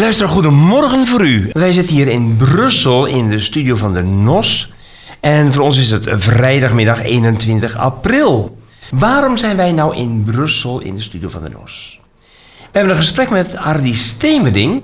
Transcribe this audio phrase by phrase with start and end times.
[0.00, 1.50] Luister, goedemorgen voor u.
[1.52, 4.72] Wij zitten hier in Brussel in de studio van de NOS.
[5.20, 8.58] En voor ons is het vrijdagmiddag 21 april.
[8.90, 12.00] Waarom zijn wij nou in Brussel in de studio van de NOS?
[12.58, 14.82] We hebben een gesprek met Ardi Stemerding.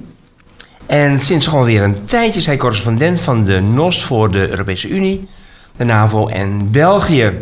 [0.87, 5.29] En sinds alweer een tijdje is hij correspondent van de NOS voor de Europese Unie,
[5.77, 7.33] de NAVO en België.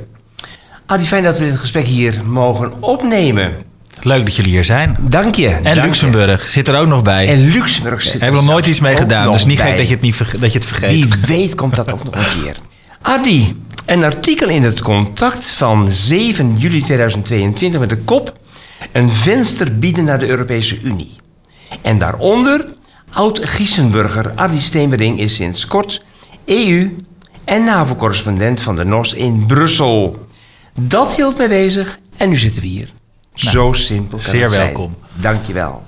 [0.87, 3.53] Ardi, fijn dat we dit gesprek hier mogen opnemen.
[4.01, 4.97] Leuk dat jullie hier zijn.
[5.01, 5.49] Dank je.
[5.49, 5.83] En dank je.
[5.83, 7.29] Luxemburg zit er ook nog bij.
[7.29, 9.33] En Luxemburg zit er hebben we nog nooit iets mee gedaan.
[9.33, 10.91] Dus niet gek dat je het, niet dat je het vergeet.
[10.91, 12.57] Wie weet komt dat ook nog een keer.
[13.03, 18.43] Adi, een artikel in het Contact van 7 juli 2022 met de kop...
[18.93, 21.17] Een venster bieden naar de Europese Unie.
[21.83, 22.67] En daaronder,
[23.11, 26.03] oud-Giesenburger Adi Steenbering is sinds kort
[26.45, 26.97] EU-
[27.45, 30.24] en NAVO-correspondent van de NOS in Brussel.
[30.81, 32.89] Dat hield mij bezig en nu zitten we hier.
[33.35, 34.67] Zo simpel kan zeer het zijn.
[34.67, 34.97] welkom.
[35.13, 35.83] Dankjewel.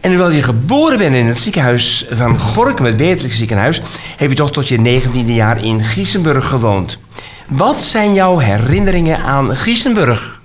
[0.00, 3.80] En hoewel je geboren bent in het ziekenhuis van Gorkum, het Beatrix ziekenhuis,
[4.16, 6.98] heb je toch tot je negentiende jaar in Giesenburg gewoond.
[7.48, 10.40] Wat zijn jouw herinneringen aan Giesenburg?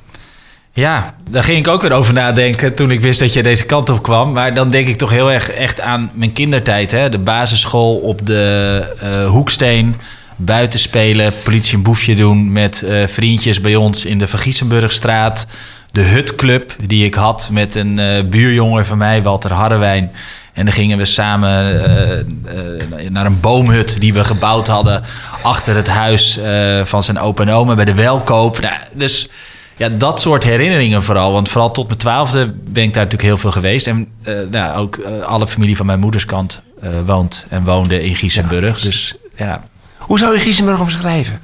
[0.73, 3.89] Ja, daar ging ik ook weer over nadenken toen ik wist dat je deze kant
[3.89, 4.31] op kwam.
[4.31, 6.91] Maar dan denk ik toch heel erg echt aan mijn kindertijd.
[6.91, 7.09] Hè?
[7.09, 9.95] De basisschool op de eh, Hoeksteen.
[10.35, 15.47] Buiten spelen, politie een boefje doen met eh, vriendjes bij ons in de Van Giesenburgstraat.
[15.91, 20.11] De hutclub die ik had met een eh, buurjongen van mij, Walter Harrewijn.
[20.53, 25.03] En dan gingen we samen eh, naar een boomhut die we gebouwd hadden
[25.41, 26.39] achter het huis
[26.83, 28.59] van zijn opa en oma bij de Welkoop.
[28.59, 29.29] Nou, dus
[29.77, 31.31] ja, dat soort herinneringen vooral.
[31.31, 33.87] Want vooral tot mijn twaalfde ben ik daar natuurlijk heel veel geweest.
[33.87, 34.07] En
[34.49, 36.61] nou, ook alle familie van mijn moederskant
[37.05, 38.79] woont en woonde in Giesenburg.
[38.79, 39.63] dus ja,
[40.03, 41.41] Hoe zou je Giesenburg omschrijven?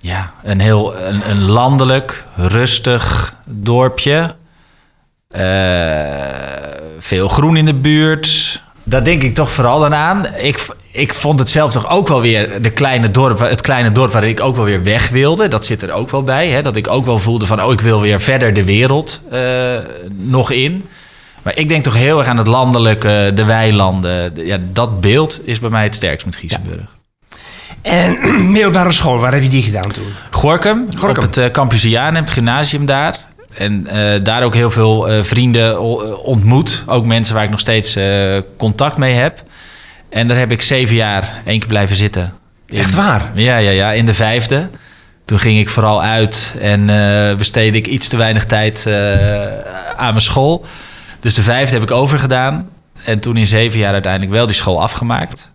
[0.00, 4.34] ja een heel een, een landelijk, rustig dorpje.
[5.28, 5.40] Eh,
[6.98, 8.62] veel groen in de buurt.
[8.82, 10.26] Daar denk ik toch vooral dan aan.
[10.36, 14.12] Ik, ik vond het zelf toch ook wel weer de kleine dorp, het kleine dorp
[14.12, 15.48] waar ik ook wel weer weg wilde.
[15.48, 16.48] Dat zit er ook wel bij.
[16.48, 16.62] Hè?
[16.62, 19.40] Dat ik ook wel voelde van, oh, ik wil weer verder de wereld eh,
[20.16, 20.88] nog in.
[21.42, 24.34] Maar ik denk toch heel erg aan het landelijke, de weilanden.
[24.34, 26.96] De- Ja, dat beeld is bij mij het sterkst met Giesenburg.
[27.82, 28.18] En
[28.52, 30.06] middelbare school, waar heb je die gedaan toen?
[30.30, 31.16] Gorkum, Gorkum.
[31.24, 33.16] op het uh, Campusianum, het gymnasium daar.
[33.54, 35.80] En eh, daar ook heel veel eh, vrienden
[36.24, 36.82] ontmoet.
[36.86, 37.98] Ook mensen waar ik nog steeds
[38.56, 39.42] contact mee heb.
[40.08, 42.32] En daar heb ik zeven jaar één keer blijven zitten.
[42.66, 43.30] In- Echt waar?
[43.34, 44.68] Ja, ja, ja, in de vijfde.
[45.24, 46.86] Toen ging ik vooral uit en
[47.36, 48.86] besteedde ik iets te weinig tijd
[49.96, 50.64] aan mijn school.
[51.20, 52.68] Dus de vijfde heb ik overgedaan.
[53.04, 55.50] En toen in zeven jaar uiteindelijk wel die school afgemaakt.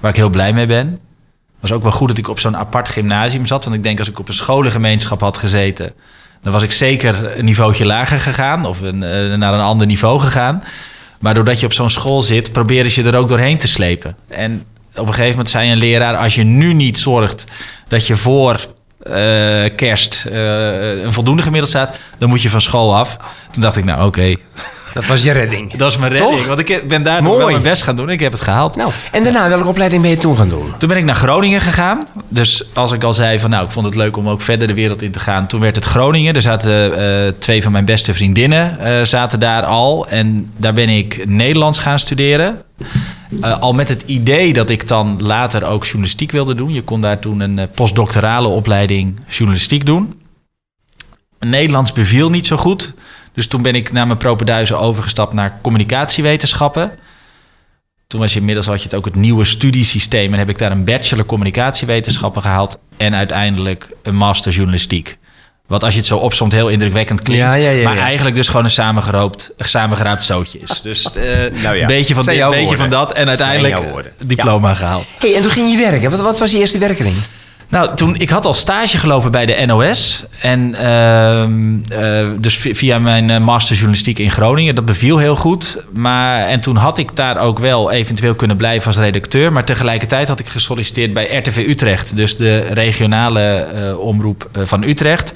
[0.00, 0.98] Waar ik heel blij mee ben.
[1.68, 3.64] Was ook wel goed dat ik op zo'n apart gymnasium zat.
[3.64, 5.92] Want ik denk als ik op een scholengemeenschap had gezeten...
[6.42, 8.66] dan was ik zeker een niveautje lager gegaan.
[8.66, 10.62] Of een, eh, naar een ander niveau gegaan.
[11.20, 14.16] Maar doordat je op zo'n school zit, proberen ze je er ook doorheen te slepen.
[14.28, 14.64] En
[14.94, 16.16] op een gegeven moment zei een leraar...
[16.16, 17.44] als je nu niet zorgt
[17.88, 18.66] dat je voor
[19.02, 19.14] eh,
[19.76, 21.98] kerst eh, een voldoende gemiddeld staat...
[22.18, 23.16] dan moet je van school af.
[23.50, 24.36] Toen dacht ik, nou oké,
[24.94, 25.74] Dat was je redding.
[25.76, 26.36] dat is mijn redding.
[26.36, 26.46] Toch?
[26.46, 28.10] Want ik ben daar nog wel mijn best gaan doen.
[28.10, 28.76] Ik heb het gehaald.
[28.76, 30.72] Nou, en daarna, welke opleiding ben je toen gaan doen?
[30.78, 32.06] Toen ben ik naar Groningen gegaan.
[32.28, 34.74] Dus als ik al zei van nou, ik vond het leuk om ook verder de
[34.74, 35.46] wereld in te gaan.
[35.46, 36.34] Toen werd het Groningen.
[36.34, 40.06] Er zaten eh, twee van mijn beste vriendinnen eh, zaten daar al.
[40.08, 42.62] En daar ben ik Nederlands gaan studeren.
[43.40, 46.72] Eh, al met het idee dat ik dan later ook journalistiek wilde doen.
[46.72, 50.20] Je kon daar toen een postdoctorale opleiding journalistiek doen.
[51.40, 52.94] Nederlands beviel niet zo goed.
[53.34, 56.98] Dus toen ben ik na mijn propenduizen overgestapt naar communicatiewetenschappen.
[58.06, 60.32] Toen was je inmiddels had je het ook het nieuwe studiesysteem.
[60.32, 62.78] En heb ik daar een bachelor communicatiewetenschappen gehaald.
[62.96, 65.18] En uiteindelijk een master journalistiek.
[65.66, 67.44] Wat als je het zo opsomt heel indrukwekkend klinkt.
[67.44, 70.80] Ja, ja, ja, maar eigenlijk dus gewoon een samengeroopt, samengeraapt zootje is.
[70.82, 71.22] Dus eh,
[71.62, 73.12] Nou ja, een beetje van dit, een beetje van dat.
[73.12, 73.78] En uiteindelijk
[74.24, 75.06] diploma gehaald.
[75.18, 76.10] hey, en toen ging je werken.
[76.10, 77.14] Wat, wat was je eerste werkening?
[77.68, 80.24] Nou, toen, ik had al stage gelopen bij de NOS.
[80.40, 84.74] En ehm, eh, dus vi- via mijn eh, master journalistiek in Groningen.
[84.74, 85.78] Dat beviel heel goed.
[85.92, 89.52] Maar, en toen had ik daar ook wel eventueel kunnen blijven als redacteur.
[89.52, 92.16] Maar tegelijkertijd had ik gesolliciteerd bij RTV Utrecht.
[92.16, 95.34] Dus de regionale eh, omroep van Utrecht.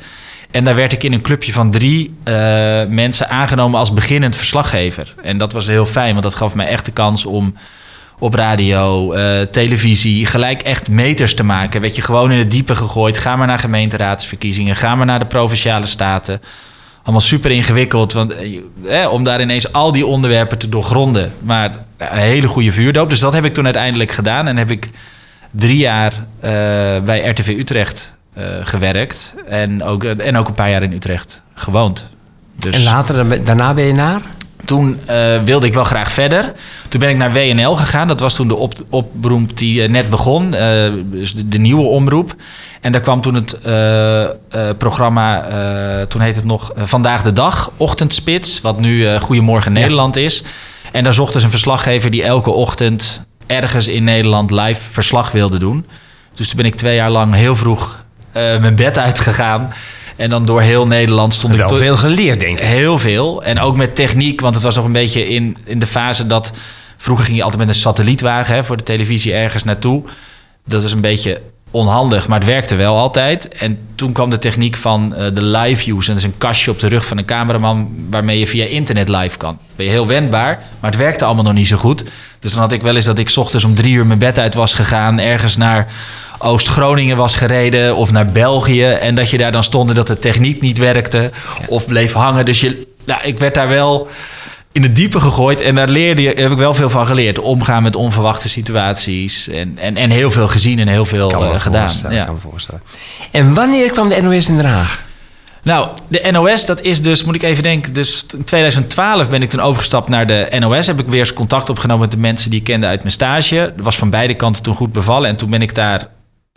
[0.50, 2.14] En daar werd ik in een clubje van drie
[2.88, 5.14] mensen aangenomen als beginnend verslaggever.
[5.22, 7.54] En dat was heel fijn, want dat gaf mij echt de kans om
[8.18, 11.80] op radio, eh, televisie, gelijk echt meters te maken.
[11.80, 13.18] Werd je gewoon in het diepe gegooid.
[13.18, 16.40] Ga maar naar gemeenteraadsverkiezingen, ga maar naar de provinciale staten.
[17.02, 18.34] Allemaal super ingewikkeld, want
[18.86, 21.32] eh, om daar ineens al die onderwerpen te doorgronden.
[21.40, 23.10] Maar een hele goede vuurdoop.
[23.10, 24.48] Dus dat heb ik toen uiteindelijk gedaan.
[24.48, 24.90] En heb ik
[25.50, 26.50] drie jaar eh,
[27.04, 28.16] bij RTV Utrecht
[28.62, 29.34] gewerkt.
[29.48, 32.06] En ook, en ook een paar jaar in Utrecht gewoond.
[32.56, 34.20] Dus En later, daarna ben je naar?
[34.64, 36.52] Toen eh, wilde ik wel graag verder.
[36.88, 38.08] Toen ben ik naar WNL gegaan.
[38.08, 40.54] Dat was toen de op, oproep die eh, net begon.
[40.54, 42.34] eh, dus de, de nieuwe omroep.
[42.80, 43.58] En daar kwam toen het
[44.78, 45.42] programma,
[46.08, 48.60] toen heet het nog Vandaag de Dag, Ochtendspits.
[48.60, 49.80] Wat nu Goedemorgen Ja.
[49.80, 50.42] Nederland is.
[50.92, 55.58] En daar zocht dus een verslaggever die elke ochtend ergens in Nederland live verslag wilde
[55.58, 55.86] doen.
[56.34, 59.72] Dus toen ben ik twee jaar lang heel vroeg mijn bed uitgegaan.
[60.18, 62.64] En dan door heel Nederland stond ik Wel veel geleerd, denk ik.
[62.64, 63.42] Heel veel.
[63.42, 66.52] En ook met techniek, want het was nog een beetje in, in de fase dat...
[66.96, 70.02] Vroeger ging je altijd met een satellietwagen hè, voor de televisie ergens naartoe.
[70.64, 73.48] Dat is een beetje onhandig, maar het werkte wel altijd.
[73.48, 76.08] En toen kwam de techniek van eh, de live use.
[76.08, 77.88] En dat is een kastje op de rug van een cameraman...
[78.10, 79.58] waarmee je via internet live kan.
[79.76, 82.04] Ben je heel wendbaar, maar het werkte allemaal nog niet zo goed.
[82.38, 84.38] Dus dan had ik wel eens dat ik 's ochtends om drie uur mijn bed
[84.38, 85.18] uit was gegaan...
[85.18, 85.92] ergens naar
[86.38, 88.84] Oost-Groningen was gereden of naar België...
[88.84, 91.30] en dat je daar dan stond en dat de techniek niet werkte
[91.66, 92.44] of bleef hangen.
[92.44, 94.08] Dus je, nou, ik werd daar wel
[94.72, 97.38] in het diepe gegooid en daar leerde je, heb ik wel veel van geleerd.
[97.38, 101.52] Omgaan met onverwachte situaties en, en, en heel veel gezien en heel veel Kan me
[101.52, 101.92] eh, gedaan.
[102.10, 102.24] Ja.
[102.24, 102.82] kan me voorstellen.
[103.30, 105.06] En wanneer kwam de NOS in Den Haag?
[105.62, 109.50] Nou, de NOS, dat is dus, moet ik even denken, dus in 2012 ben ik
[109.50, 110.86] toen overgestapt naar de NOS.
[110.86, 113.72] Heb ik weer eens contact opgenomen met de mensen die ik kende uit mijn stage.
[113.76, 115.28] Dat was van beide kanten toen goed bevallen.
[115.28, 116.08] En toen ben ik daar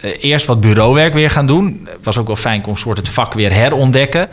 [0.01, 1.87] eerst wat bureauwerk weer gaan doen.
[2.03, 4.27] Was ook wel fijn, kon een soort het vak weer herontdekken.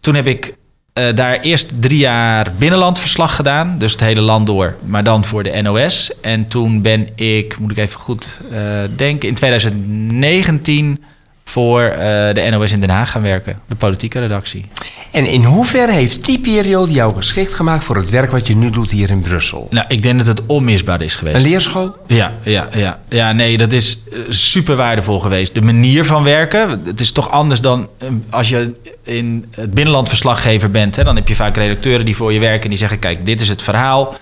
[0.00, 0.54] Toen heb ik
[0.94, 3.78] eh, daar eerst drie jaar binnenlandverslag gedaan.
[3.78, 6.20] Dus het hele land door, maar dan voor de NOS.
[6.20, 8.58] En toen ben ik, moet ik even goed eh,
[8.96, 11.04] denken, in 2019
[11.44, 11.98] voor eh,
[12.34, 13.60] de NOS in Den Haag gaan werken.
[13.68, 14.66] De politieke redactie.
[15.10, 18.70] En in hoeverre heeft die periode jou geschikt gemaakt voor het werk wat je nu
[18.70, 19.66] doet hier in Brussel?
[19.70, 21.36] Nou, ik denk dat het onmisbaar is geweest.
[21.36, 21.96] Een leerschool?
[22.06, 23.00] Ja, ja, ja.
[23.08, 25.54] ja, nee, dat is eh, super waardevol geweest.
[25.54, 30.08] De manier van werken, het is toch anders dan eh, als je in het binnenland
[30.08, 30.96] verslaggever bent.
[30.96, 33.40] Hè, dan heb je vaak redacteuren die voor je werken en die zeggen: Kijk, dit
[33.40, 34.14] is het verhaal.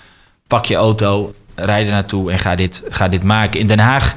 [0.47, 3.61] Pak je auto, rijd er naartoe en ga dit, ga dit maken.
[3.61, 4.15] In Den Haag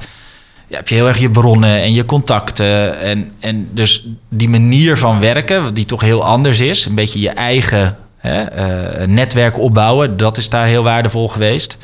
[0.68, 3.00] ja, heb je heel erg je bronnen en je contacten.
[3.00, 6.86] En, en dus die manier van werken, die toch heel anders is.
[6.86, 11.78] Een beetje je eigen hè, eh, netwerk opbouwen, dat is daar heel waardevol geweest.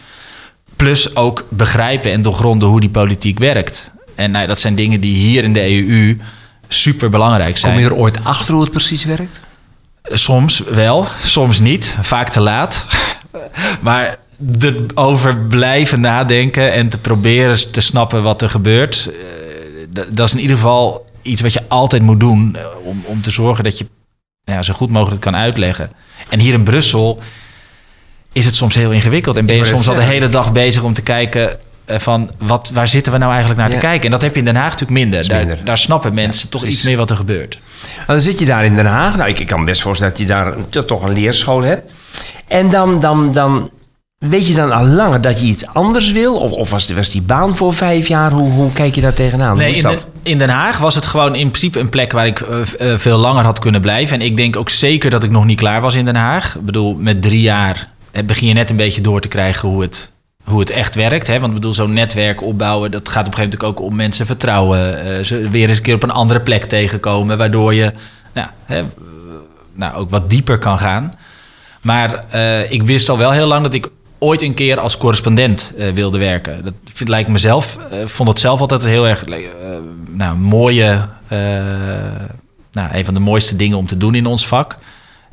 [0.75, 3.92] Plus ook begrijpen en doorgronden hoe die politiek werkt.
[4.16, 6.18] En nou, dat zijn dingen die hier in de EU
[6.68, 7.74] super belangrijk zijn.
[7.74, 9.42] Kom je er ooit achter hoe het precies werkt?
[10.04, 11.98] Soms wel, soms niet.
[12.01, 12.86] Vaak te laat.
[13.81, 14.18] maar
[14.60, 19.10] erover blijven nadenken en te proberen te snappen wat er gebeurt.
[19.94, 22.56] eh, dat is in ieder geval iets wat je altijd moet doen.
[22.56, 23.86] eh, Om, om te zorgen dat je
[24.44, 25.92] ja, zo goed mogelijk kan uitleggen.
[26.30, 27.20] En hier in Brussel
[28.34, 29.38] is het soms heel ingewikkeld.
[29.38, 32.72] En ben je soms al de hele dag bezig om te kijken eh, van wat,
[32.74, 33.80] waar zitten we nou eigenlijk naar Ja.
[33.80, 34.06] te kijken.
[34.06, 35.28] En dat heb je in Den Haag natuurlijk minder.
[35.64, 37.60] Daar, snappen mensen toch iets meer wat er gebeurt.
[37.96, 39.16] Nou, dan zit je daar in Den Haag.
[39.18, 40.54] Nou, ik, ik kan me best voorstellen dat je daar
[40.86, 41.92] toch een leerschool hebt.
[42.48, 43.70] En dan, dan, dan
[44.29, 46.35] weet je dan al langer dat je iets anders wil?
[46.35, 48.31] Of, of was, was die baan voor vijf jaar?
[48.31, 49.57] Hoe, hoe kijk je daar tegenaan?
[49.57, 52.59] Nee, in, in Den Haag was het gewoon in principe een plek waar ik eh,
[52.62, 54.19] eh, veel langer had kunnen blijven.
[54.19, 56.56] En ik denk ook zeker dat ik nog niet klaar was in Den Haag.
[56.56, 59.81] Ik bedoel, met drie jaar eh, begin je net een beetje door te krijgen hoe
[59.81, 60.12] het,
[60.44, 61.27] hoe het echt werkt.
[61.27, 61.33] Hè?
[61.33, 64.25] Want ik bedoel, zo'n netwerk opbouwen, dat gaat op een gegeven moment ook om mensen
[64.25, 65.25] vertrouwen.
[65.25, 67.91] ze weer eens een keer op een andere plek tegenkomen, waardoor je
[68.33, 68.83] nou, hè,
[69.73, 71.13] nou, ook wat dieper kan gaan.
[71.81, 72.25] Maar
[72.69, 73.90] ik wist al wel heel lang dat ik
[74.23, 76.63] ooit een keer als correspondent eh, wilde werken.
[76.63, 79.37] Dat lijkt mezelf, eh, vond het zelf altijd heel erg eh,
[80.09, 81.07] nou, mooie,
[82.71, 84.78] nou, een van de mooiste dingen om te doen in ons vak.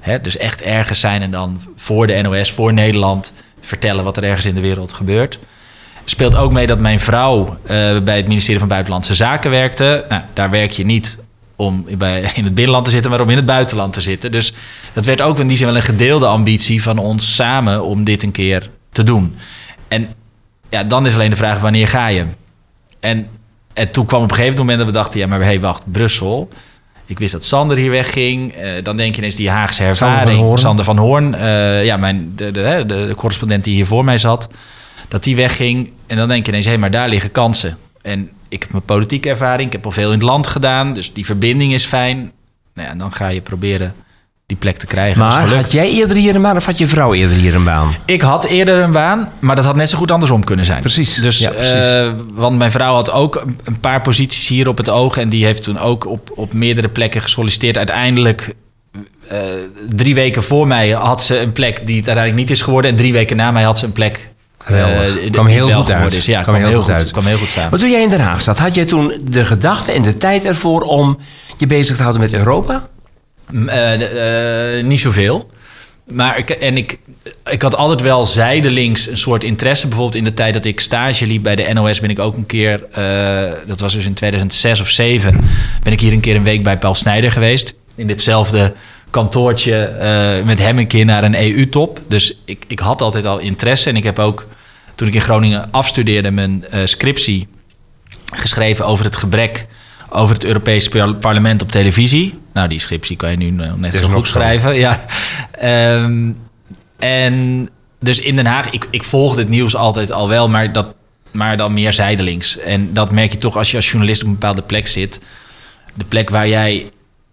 [0.00, 4.25] Hè, dus echt ergens zijn en dan voor de NOS, voor Nederland, vertellen wat er
[4.25, 5.38] ergens in de wereld gebeurt.
[6.04, 7.59] Speelt ook mee dat mijn vrouw
[8.02, 10.04] bij het ministerie van Buitenlandse Zaken werkte.
[10.09, 11.18] Nou, daar werk je niet
[11.57, 14.30] om bij, in het binnenland te zitten, maar om in het buitenland te zitten.
[14.30, 14.52] Dus
[14.92, 18.23] dat werd ook in die zin wel een gedeelde ambitie van ons samen om dit
[18.23, 19.37] een keer te doen.
[19.88, 20.09] En
[20.68, 22.25] ja, dan is alleen de vraag, wanneer ga je?
[23.00, 23.28] En,
[23.73, 25.83] en toen kwam op een gegeven moment dat we dachten, ja, maar hé, hey, wacht,
[25.92, 26.49] Brussel.
[27.07, 28.52] Ik wist dat Sander hier wegging.
[28.52, 30.59] Eh, dan denk je ineens die Haagse ervaring.
[30.59, 34.18] Sander van Hoorn, eh, ja, mijn, de, de, de, de correspondent die hier voor mij
[34.18, 34.49] zat,
[35.09, 35.90] dat die wegging.
[36.07, 37.78] En dan denk je ineens, hé, hey, maar daar liggen kansen.
[38.02, 41.12] En ik heb mijn politieke ervaring, ik heb al veel in het land gedaan, dus
[41.12, 42.16] die verbinding is fijn.
[42.75, 43.95] Nou ja, en dan ga je proberen
[44.49, 45.19] die plek te krijgen.
[45.21, 47.95] Maar had jij eerder hier een baan of had je vrouw eerder hier een baan?
[48.05, 50.81] Ik had eerder een baan, maar dat had net zo goed andersom kunnen zijn.
[50.81, 51.14] Precies.
[51.14, 51.73] Dus, Ja, precies.
[51.73, 55.17] eh, want mijn vrouw had ook een- paar posities hier op het oog.
[55.17, 57.76] En die heeft toen ook op, op meerdere plekken gesolliciteerd.
[57.76, 58.55] Uiteindelijk,
[59.28, 59.38] eh,
[59.88, 62.90] drie weken voor mij had ze een plek die het uiteindelijk niet is geworden.
[62.90, 64.28] En drie weken na mij had ze een plek
[64.64, 65.17] Geweldig.
[65.17, 65.95] eh, die Kwam niet heel wel goed uit.
[65.95, 66.25] geworden is.
[66.26, 67.11] Ja, kwam, heel, goed, uit.
[67.11, 67.71] kwam heel goed samen.
[67.71, 70.45] Maar toen jij in Den Haag zat, had jij toen de gedachte en de tijd
[70.45, 71.19] ervoor om
[71.57, 72.88] je bezig te houden met Europa?
[73.52, 75.50] Eh, niet zoveel.
[76.05, 76.99] Maar ik, en ik,
[77.50, 79.87] ik had altijd wel zijdelings een soort interesse.
[79.87, 82.00] Bijvoorbeeld in de tijd dat ik stage liep bij de NOS...
[82.00, 85.40] ben ik ook een keer, eh, dat was dus in 2006 of 7...
[85.83, 87.75] ben ik hier een keer een week bij Paul Snijder geweest.
[87.95, 88.75] In ditzelfde
[89.11, 89.93] kantoortje
[90.45, 92.00] met hem een keer naar een EU-top.
[92.09, 93.88] Dus ik, ik had altijd al interesse.
[93.88, 94.47] En ik heb ook,
[94.95, 96.31] toen ik in Groningen afstudeerde...
[96.31, 97.49] mijn scriptie
[98.35, 99.67] geschreven over het gebrek
[100.09, 102.38] over het Europese par- parlement op televisie.
[102.53, 104.75] Nou, die scriptie kan je nu eh, net zo goed schrijven.
[104.75, 105.05] Ja.
[105.50, 106.33] Ehm,
[106.99, 107.69] en
[108.00, 110.95] dus in Den Haag, ik, ik volgde het nieuws altijd al wel, maar, dat,
[111.33, 112.59] maar dan meer zijdelings.
[112.59, 115.21] En dat merk je toch als je als journalist op een bepaalde plek zit.
[115.95, 116.91] De plek waar jij,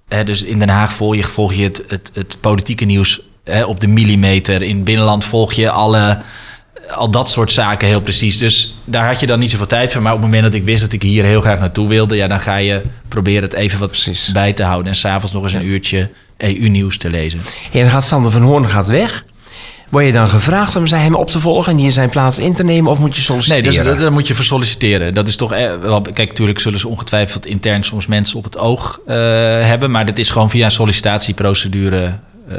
[0.08, 3.64] hè, dus in Den Haag volg je, volg je het, het, het politieke nieuws hè,
[3.64, 4.62] op de millimeter.
[4.62, 6.22] In het binnenland volg je alle,
[6.90, 8.38] al dat soort zaken heel precies.
[8.38, 10.02] Dus daar had je dan niet zoveel tijd voor.
[10.02, 12.28] Maar op het moment dat ik wist dat ik hier heel graag naartoe wilde, ja,
[12.28, 14.30] dan ga je proberen het even wat Precies.
[14.34, 14.88] bij te houden.
[14.92, 17.40] En s'avonds nog eens een uurtje EU-nieuws te lezen.
[17.72, 19.24] En dan gaat Sander van Hoorn gaat weg.
[19.90, 22.54] Word je dan gevraagd om hem op te volgen en die in zijn plaats in
[22.54, 22.92] te nemen?
[22.92, 23.64] Of moet je Nee, solliciteren?
[23.64, 25.14] dat, is- dat, dat moet je voor solliciteren.
[25.14, 26.02] Dat is toch eh, wel.
[26.02, 29.16] Kijk, natuurlijk zullen ze ongetwijfeld intern soms mensen op het oog eh,
[29.62, 29.92] hebben.
[29.92, 32.56] Maar dit is gewoon via een sollicitatieprocedure eh,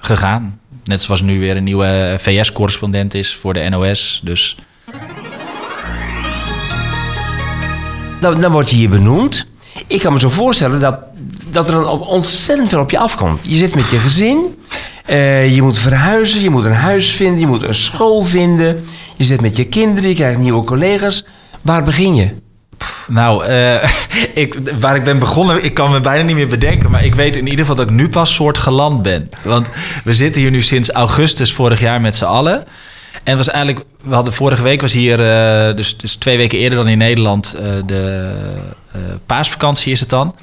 [0.00, 0.59] gegaan.
[0.90, 4.20] Net zoals nu weer een nieuwe VS-correspondent is voor de NOS.
[4.24, 4.56] Dus
[8.20, 9.46] Dan, dan word je hier benoemd.
[9.86, 10.98] Ik kan me zo voorstellen dat,
[11.48, 13.38] dat er dan ontzettend veel op je afkomt.
[13.42, 14.58] Je zit met je gezin.
[15.06, 16.40] eh, je moet verhuizen.
[16.40, 17.40] Je moet een huis vinden.
[17.40, 18.84] Je moet een school vinden.
[19.16, 20.08] Je zit met je kinderen.
[20.08, 21.24] Je krijgt nieuwe collega's.
[21.62, 22.30] Waar begin je?
[23.10, 23.88] Nou, eh,
[24.42, 26.90] ik, waar ik ben begonnen, ik kan me bijna niet meer bedenken.
[26.90, 29.30] Maar ik weet in ieder geval dat ik nu pas soort geland ben.
[29.42, 29.70] Want
[30.04, 32.64] we zitten hier nu sinds augustus vorig jaar met z'n allen.
[33.24, 36.78] En was eigenlijk, we hadden vorige week was hier, eh, dus, dus twee weken eerder
[36.78, 38.32] dan in Nederland, eh, de
[39.26, 40.34] paasvakantie is het dan.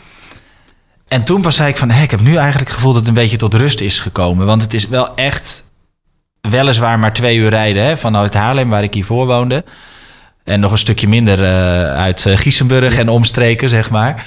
[1.08, 3.22] En toen pas zei ik van, ik heb nu eigenlijk het gevoel dat het een
[3.22, 4.46] beetje tot rust is gekomen.
[4.46, 5.64] Want het is wel echt,
[6.42, 9.64] weliswaar maar twee uur rijden hè, vanuit Haarlem, waar ik hiervoor woonde.
[10.48, 14.26] En nog een stukje minder eh, uit eh, Giesenburg en omstreken, zeg maar.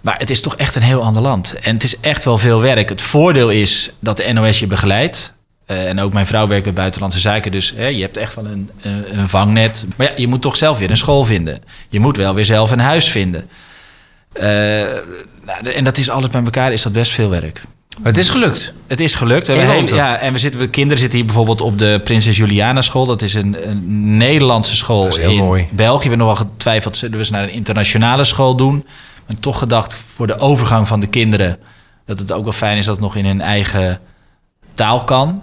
[0.00, 1.54] Maar het is toch echt een heel ander land.
[1.62, 2.88] En het is echt wel veel werk.
[2.88, 5.32] Het voordeel is dat de NOS je begeleidt.
[5.66, 7.52] Eh, en ook mijn vrouw werkt bij Buitenlandse Zaken.
[7.52, 9.84] Dus hè, je hebt echt wel een, een, vangnet.
[9.96, 11.62] Maar ja, je moet toch zelf weer een school vinden.
[11.88, 13.48] Je moet wel weer zelf een huis vinden.
[15.44, 17.62] Nou, en dat is alles bij elkaar is dat best veel werk.
[18.02, 18.72] Het is gelukt.
[18.86, 19.46] Het is gelukt.
[19.46, 19.94] We En heel- er.
[19.94, 23.06] ja, en we zitten, de kinderen zitten hier bijvoorbeeld op de Prinses Juliana school.
[23.06, 25.68] Dat is een, een Nederlandse school Dat is heel in mooi.
[25.70, 26.02] België.
[26.02, 28.86] We hebben nogal getwijfeld, zullen we ze naar een internationale school doen?
[29.26, 31.58] Maar toch gedacht voor de overgang van de kinderen...
[32.06, 34.00] dat het ook wel fijn is dat het nog in hun eigen
[34.74, 35.42] taal kan.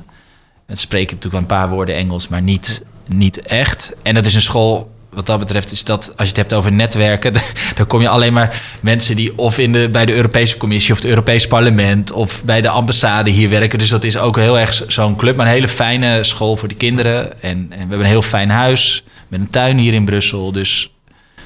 [0.66, 3.94] Het spreken natuurlijk wel een paar woorden Engels, maar niet, niet echt.
[4.04, 6.72] En dat is een school, wat dat betreft, is dat als je het hebt over
[6.72, 7.34] netwerken,
[7.76, 10.98] dan kom je alleen maar mensen die of in de, bij de Europese Commissie of
[10.98, 13.80] het Europees Parlement of bij de ambassade hier werken.
[13.80, 16.76] Dus dat is ook heel erg zo'n club, maar een hele fijne school voor de
[16.76, 17.42] kinderen.
[17.42, 20.52] En, en we hebben een heel fijn huis met een tuin hier in Brussel.
[20.52, 20.94] Dus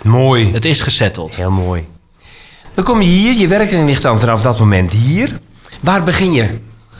[0.01, 0.51] Mooi.
[0.53, 1.35] het is gezetteld.
[1.35, 1.85] Heel mooi.
[2.73, 3.33] Dan kom je hier.
[3.33, 5.39] Je werking ligt dan vanaf dat moment hier.
[5.79, 6.49] Waar begin je?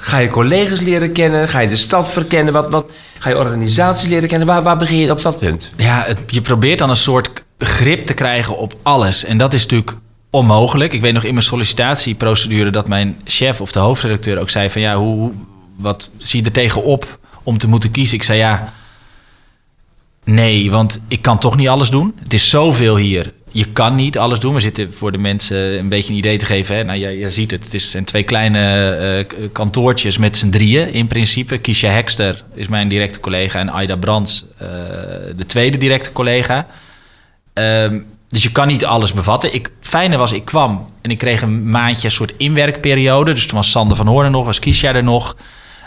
[0.05, 1.48] Ga je collega's leren kennen?
[1.50, 2.53] Ga je de stad verkennen?
[2.53, 4.48] Wat, wat, ga je organisaties leren kennen?
[4.48, 5.69] Waar, waar begin je op dat punt?
[5.77, 9.24] Ja, je probeert dan een soort grip te krijgen op alles.
[9.25, 9.98] En dat is natuurlijk
[10.29, 10.93] onmogelijk.
[10.93, 14.81] Ik weet nog in mijn sollicitatieprocedure dat mijn chef of de hoofdredacteur ook zei van
[14.81, 15.31] ja, hoe, hoe-
[15.77, 18.15] wat zie je er tegenop om te moeten kiezen?
[18.15, 18.74] Ik zei ja,
[20.24, 22.15] nee, want ik kan toch niet alles doen.
[22.24, 23.33] Het is zoveel hier.
[23.55, 24.53] Je kan niet alles doen.
[24.53, 26.75] We zitten voor de mensen een beetje een idee te geven.
[26.75, 26.83] Hè?
[26.83, 27.63] Nou, je, je ziet het.
[27.63, 28.89] Het is- zijn twee kleine
[29.29, 31.57] eh, kantoortjes met z'n drieën in principe.
[31.57, 34.67] Kiesja Hekster is mijn directe collega en Aida Brands eh,
[35.36, 36.67] de tweede directe collega.
[37.53, 39.53] Ehm, dus je kan niet alles bevatten.
[39.53, 43.33] Ik, het fijne was, ik kwam en ik kreeg een maandje een soort inwerkperiode.
[43.33, 45.36] Dus toen was Sander van Hoorn nog, was Kiesja er nog.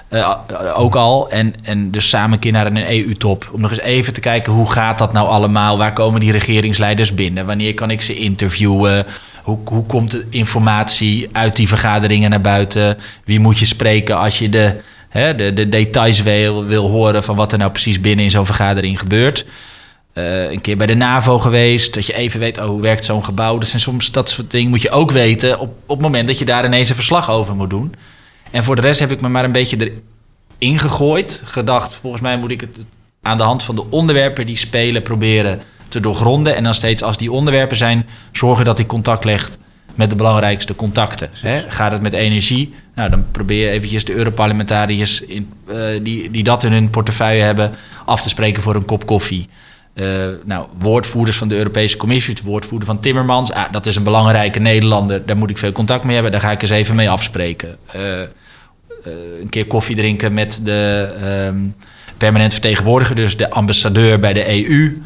[0.08, 0.38] Eh,
[0.75, 1.30] ook al.
[1.30, 3.48] En, en dus samen een keer naar een EU-top.
[3.52, 5.78] Om nog eens even te kijken, hoe gaat dat nou allemaal?
[5.78, 7.46] Waar komen die regeringsleiders binnen?
[7.46, 9.06] Wanneer kan ik ze interviewen?
[9.42, 12.98] Hoe, hoe komt de informatie uit die vergaderingen naar buiten?
[13.25, 17.22] Wie moet je spreken als je de, hè, de, de details wil, wil horen...
[17.22, 19.46] van wat er nou precies binnen in zo'n vergadering gebeurt?
[20.12, 21.94] Eh, een keer bij de NAVO geweest.
[21.94, 23.58] Dat je even weet, oh, hoe werkt zo'n gebouw?
[23.58, 26.38] Dat zijn soms dat soort dingen moet je ook weten op, op het moment dat
[26.38, 27.94] je daar ineens een verslag over moet doen.
[28.50, 29.92] En voor de rest heb ik me maar een beetje
[30.58, 31.42] erin gegooid.
[31.44, 32.86] Gedacht, volgens mij moet ik het
[33.22, 36.56] aan de hand van de onderwerpen die spelen proberen te doorgronden.
[36.56, 39.50] En dan steeds als die onderwerpen zijn, zorgen dat ik contact leg
[39.94, 41.30] met de belangrijkste contacten.
[41.32, 41.62] Hè?
[41.68, 42.74] Gaat het met energie?
[42.94, 47.42] Nou, dan probeer je eventjes de Europarlementariërs in, eh, die, die dat in hun portefeuille
[47.42, 47.72] hebben
[48.04, 49.48] af te spreken voor een kop koffie.
[49.98, 53.52] Uh, nou, woordvoerders van de Europese Commissie, het woordvoerder van Timmermans.
[53.52, 56.32] Ah, dat is een belangrijke Nederlander, daar moet ik veel contact mee hebben.
[56.32, 57.76] Daar ga ik eens even mee afspreken.
[57.96, 58.20] Uh,
[59.40, 61.12] een keer koffie drinken met de
[61.48, 61.74] um,
[62.16, 65.02] permanent vertegenwoordiger, dus de ambassadeur bij de EU.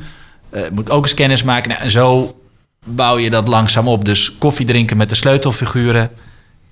[0.71, 1.71] moet ik ook eens kennis maken.
[1.71, 2.37] Nou, en zo
[2.85, 4.05] bouw je dat langzaam op.
[4.05, 6.11] Dus koffie drinken met de sleutelfiguren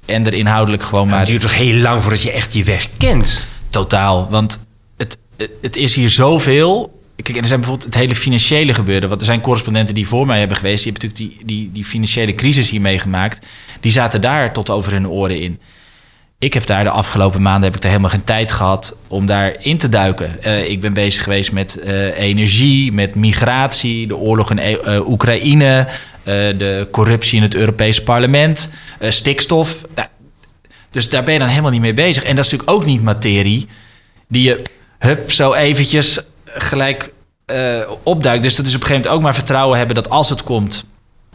[0.07, 1.19] en er inhoudelijk gewoon maar...
[1.19, 3.47] Het duurt toch heel lang voordat je echt je weg kent?
[3.69, 4.61] Totaal, want
[4.97, 5.19] het,
[5.61, 9.09] het is hier zoveel Kijk, er zijn bijvoorbeeld het hele financiële gebeuren.
[9.09, 10.83] Want er zijn correspondenten die voor mij hebben geweest.
[10.83, 13.47] Die hebben natuurlijk die, die, die financiële crisis hier meegemaakt.
[13.81, 15.61] Die zaten daar tot over hun oren in.
[16.39, 19.79] Ik heb daar de afgelopen maanden heb ik er helemaal geen tijd gehad om daarin
[19.79, 20.39] te duiken.
[20.47, 25.89] Uh, ik ben bezig geweest met uh, energie, met migratie, de oorlog in uh, Oekraïne,
[26.25, 28.71] de corruptie in het Europese parlement,
[29.01, 29.85] stikstof.
[30.91, 32.23] Dus daar ben je dan helemaal niet mee bezig.
[32.23, 33.67] En dat is natuurlijk ook niet materie
[34.29, 34.63] die je
[34.99, 36.21] hup zo eventjes
[36.55, 37.13] gelijk
[37.47, 38.43] uh, opduikt.
[38.43, 40.85] Dus dat is op een gegeven moment ook maar vertrouwen hebben dat als het komt,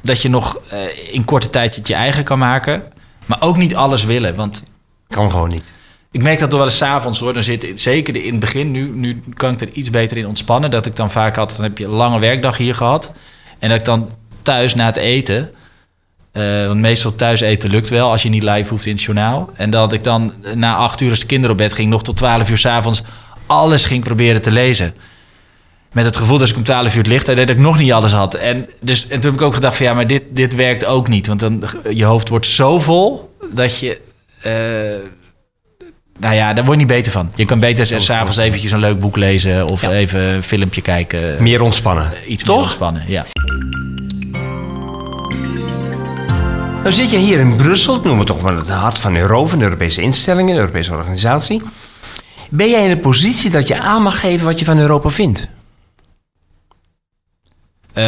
[0.01, 2.84] dat je nog uh, in korte tijd het je eigen kan maken.
[3.25, 4.63] Maar ook niet alles willen, want...
[5.08, 5.72] Kan gewoon niet.
[6.12, 7.34] Ik merk dat door wel eens avonds hoor.
[7.34, 10.72] Dan zit zeker in het begin, nu, nu kan ik er iets beter in ontspannen.
[10.72, 13.12] Dat ik dan vaak had, dan heb je een lange werkdag hier gehad.
[13.60, 14.10] En dat ik dan
[14.41, 15.51] thuis na het eten...
[16.38, 19.50] Uh, want meestal thuis eten lukt wel als je niet live hoeft in het journaal.
[19.53, 22.17] En dat ik dan na acht uur als de kinderen op bed ging, nog tot
[22.17, 23.03] twaalf uur s'avonds
[23.53, 24.93] alles ging proberen te lezen
[25.93, 28.12] met het gevoel dat ik om 12 uur het licht dat ik nog niet alles
[28.12, 28.33] had.
[28.33, 31.07] En, dus, en toen heb ik ook gedacht van ja, maar dit, dit werkt ook
[31.07, 31.27] niet.
[31.27, 34.01] Want dan, je hoofd wordt zo vol dat je...
[34.45, 34.51] Uh,
[36.19, 37.31] nou ja, daar word je niet beter van.
[37.36, 41.43] Je kan beter s'avonds eventjes een leuk boek lezen of even een filmpje kijken.
[41.43, 42.12] Meer ontspannen.
[42.27, 42.55] Iets Toch?
[42.55, 43.25] meer ontspannen, ja.
[46.81, 49.63] Nou zit je hier in Brussel, noemen we toch maar het hart van Europa, de
[49.63, 51.62] Europese instellingen, de Europese organisatie.
[52.55, 55.48] Ben jij in de positie dat je aan mag geven wat je van Europa vindt?
[57.93, 58.03] Uh,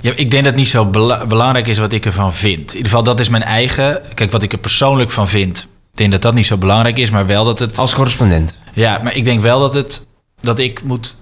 [0.00, 0.84] ja, ik denk dat het niet zo
[1.28, 2.70] belangrijk is wat ik ervan vind.
[2.70, 4.02] In ieder geval, dat is mijn eigen.
[4.14, 5.58] Kijk, wat ik er persoonlijk van vind.
[5.58, 7.78] Ik denk dat dat niet zo belangrijk is, maar wel dat het.
[7.78, 8.58] Als correspondent.
[8.72, 10.06] Ja, maar ik denk wel dat, het,
[10.40, 11.16] dat ik moet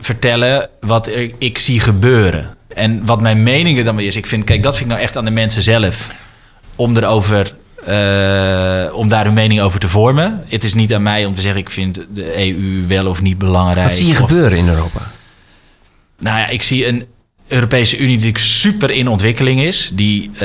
[0.00, 2.56] vertellen wat er, ik zie gebeuren.
[2.68, 4.16] En wat mijn mening dan weer is.
[4.16, 6.08] Ik vind, kijk, dat vind ik nou echt aan de mensen zelf.
[6.76, 7.54] Om erover.
[7.88, 10.44] Uh, om daar hun mening over te vormen.
[10.48, 13.38] Het is niet aan mij om te zeggen: ik vind de EU wel of niet
[13.38, 13.86] belangrijk.
[13.86, 15.10] Wat zie je gebeuren in Europa?
[16.18, 17.04] Nou ja, ik zie een
[17.48, 19.90] Europese Unie die super in ontwikkeling is.
[19.94, 20.40] Die, uh,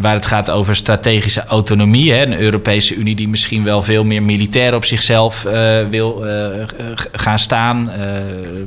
[0.00, 2.12] waar het gaat over strategische autonomie.
[2.12, 2.22] Hè?
[2.22, 5.52] Een Europese Unie die misschien wel veel meer militair op zichzelf uh,
[5.90, 6.24] wil
[7.12, 7.90] gaan staan.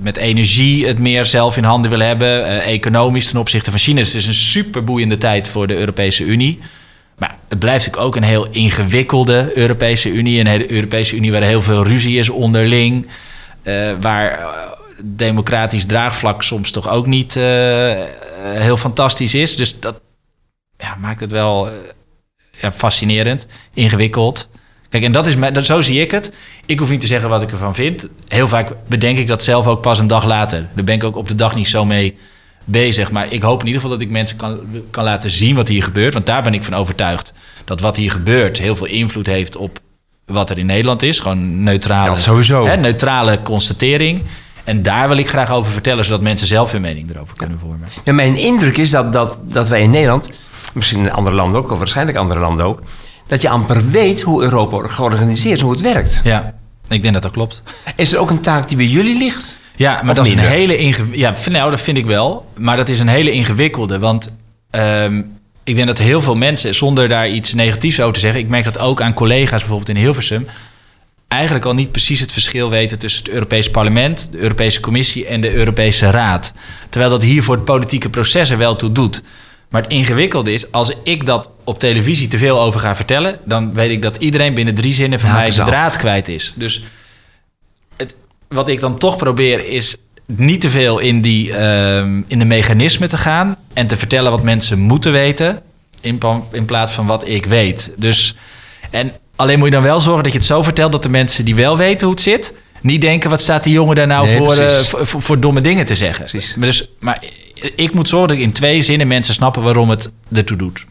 [0.02, 2.62] met energie het meer zelf in handen wil hebben.
[2.62, 4.00] economisch ten opzichte van China.
[4.00, 6.60] Dus het is een super boeiende tijd voor de Europese Unie.
[7.18, 10.40] Maar het blijft ook een heel ingewikkelde Europese Unie.
[10.40, 13.08] Een Europese Unie waar heel veel ruzie is onderling.
[14.00, 14.40] waar
[15.04, 17.44] democratisch draagvlak soms toch ook niet uh,
[18.42, 19.56] heel fantastisch is.
[19.56, 20.02] Dus dat
[20.78, 21.70] ja, maakt het wel
[22.62, 24.50] ja, fascinerend, ingewikkeld.
[24.90, 26.34] Kijk, en dat is dat, zo zie ik het.
[26.66, 28.08] Ik hoef niet te zeggen wat ik ervan vind.
[28.28, 30.70] Heel vaak bedenk ik dat zelf ook pas een dag later.
[30.74, 32.18] Daar ben ik ook op de dag niet zo mee
[32.66, 33.12] bezig.
[33.12, 35.84] Maar ik hoop in ieder geval dat ik mensen kan, kan laten zien wat hier
[35.84, 36.14] gebeurt.
[36.14, 37.34] Want daar ben ik van overtuigd.
[37.66, 39.80] Dat wat hier gebeurt heel veel invloed heeft op
[40.26, 41.20] wat er in Nederland is.
[41.20, 42.66] Gewoon neutrale, sowieso.
[42.66, 44.22] Hè, neutrale constatering.
[44.64, 47.88] En daar wil ik graag over vertellen, zodat mensen zelf hun mening erover kunnen vormen.
[48.04, 50.30] Ja, mijn indruk is dat, dat, dat wij in Nederland,
[50.74, 52.82] misschien in andere landen ook, of waarschijnlijk andere landen ook,
[53.28, 56.22] dat je amper weet hoe Europa georganiseerd is, hoe het werkt.
[56.24, 56.54] Ja,
[56.88, 57.64] ik denk dat dat klopt.
[57.96, 59.58] Is er ook een taak die bij jullie ligt?
[59.76, 61.20] Ja, maar dat is een hele ingewikkelde.
[61.20, 62.52] Ja, nou, dat vind ik wel.
[62.58, 64.00] Maar dat is een hele ingewikkelde.
[64.00, 64.32] Want
[64.72, 68.48] um, ik denk dat heel veel mensen, zonder daar iets negatiefs over te zeggen, ik
[68.48, 70.48] merk dat ook aan collega's bijvoorbeeld in Hilversum
[71.34, 75.42] eigenlijk al niet precies het verschil weten tussen het Europese parlement, de Europese Commissie en
[75.42, 76.54] de Europese Raad.
[76.90, 79.22] Terwijl dat hier voor het politieke proces er wel toe doet.
[79.70, 83.74] Maar het ingewikkelde is, als ik dat op televisie te veel over ga vertellen, dan
[83.74, 86.54] weet ik dat iedereen binnen drie zinnen van mij de draad kwijt is.
[86.56, 86.84] Dus
[88.54, 93.10] wat ik dan toch probeer is niet te veel in, die, uh, in de mechanismen
[93.10, 95.62] te gaan en te vertellen wat mensen moeten weten,
[96.02, 96.20] in,
[96.52, 97.92] in plaats van wat ik weet.
[97.98, 98.36] Dus
[98.90, 101.46] en Alleen moet je dan wel zorgen dat je het zo vertelt dat de mensen
[101.46, 104.58] die wel weten hoe het zit, niet denken: wat staat die jongen daar nou voor,
[104.58, 106.26] uh, voor, voor, domme dingen te zeggen.
[106.26, 106.56] Precies.
[106.56, 107.24] Maar, dus, maar
[107.76, 110.86] ik moet zorgen dat in twee zinnen mensen snappen waarom het ertoe doet.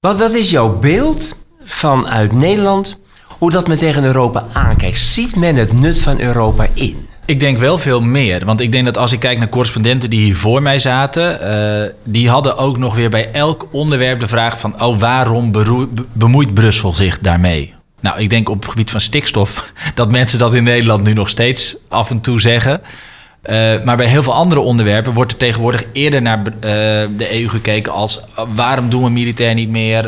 [0.00, 2.98] Wat, wat is jouw beeld vanuit Nederland?
[3.38, 4.98] Hoe dat men tegen Europa aankijkt?
[4.98, 7.08] Ziet men het nut van Europa in?
[7.24, 8.44] Ik denk wel veel meer.
[8.44, 11.38] Want ik denk dat als ik kijk naar correspondenten die hier voor mij zaten,
[11.84, 15.52] uh, die hadden ook nog weer bij elk onderwerp de vraag van: oh, waarom
[16.12, 17.74] bemoeit Brussel zich daarmee?
[18.00, 21.28] Nou, ik denk op het gebied van stikstof dat mensen dat in Nederland nu nog
[21.28, 22.80] steeds af en toe zeggen.
[23.42, 26.50] Eh, maar bij heel veel andere onderwerpen wordt er tegenwoordig eerder naar eh,
[27.16, 30.02] de EU gekeken als uh, waarom doen we militair niet meer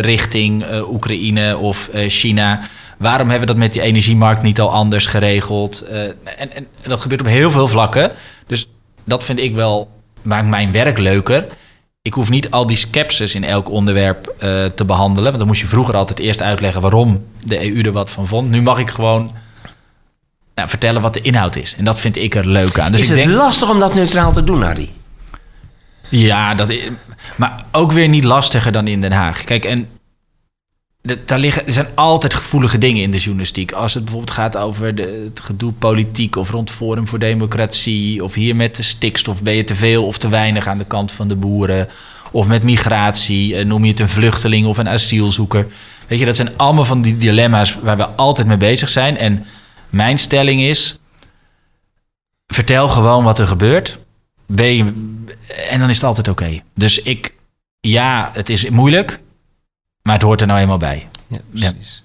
[0.00, 2.60] richting Oekraïne of China?
[2.98, 5.80] Waarom hebben we dat met die energiemarkt niet al anders geregeld?
[6.36, 8.10] En, en, dat gebeurt op heel veel vlakken.
[8.46, 8.68] Dus
[9.04, 9.90] dat vind ik wel,
[10.22, 11.46] maakt mijn werk leuker.
[12.02, 14.34] Ik hoef niet al die skepsis in elk onderwerp
[14.74, 15.24] te behandelen.
[15.24, 18.50] Want dan moest je vroeger altijd eerst uitleggen waarom de EU er wat van vond.
[18.50, 19.32] Nu mag ik gewoon
[20.56, 21.74] nou, vertellen wat de inhoud is.
[21.78, 22.92] En dat vind ik er leuk aan.
[22.92, 24.90] Dus is ik het lastig om dat neutraal te doen, Harry?
[26.08, 26.80] Ja, dat is,
[27.36, 29.44] maar ook weer niet lastiger dan in Den Haag.
[29.44, 29.88] Kijk, en
[31.24, 33.72] daar liggen, er zijn altijd gevoelige dingen in de journalistiek.
[33.72, 38.24] Als het bijvoorbeeld gaat over de, het gedoe politiek of rond Forum voor Democratie.
[38.24, 41.12] Of hier met de stikstof ben je te veel of te weinig aan de kant
[41.12, 41.88] van de boeren.
[42.30, 45.66] Of met migratie, noem je het een vluchteling of een asielzoeker.
[46.06, 49.18] Weet je, dat zijn allemaal van die dilemma's waar we altijd mee bezig zijn.
[49.18, 49.46] En
[49.90, 50.98] mijn stelling is:
[52.46, 53.98] vertel gewoon wat er gebeurt.
[54.56, 54.92] Je,
[55.70, 56.62] en dan is het altijd oké.
[56.74, 57.34] Dus ik,
[57.80, 59.20] ja, het is moeilijk,
[60.02, 61.08] maar het hoort er nou eenmaal bij.
[61.26, 62.04] Ja, precies.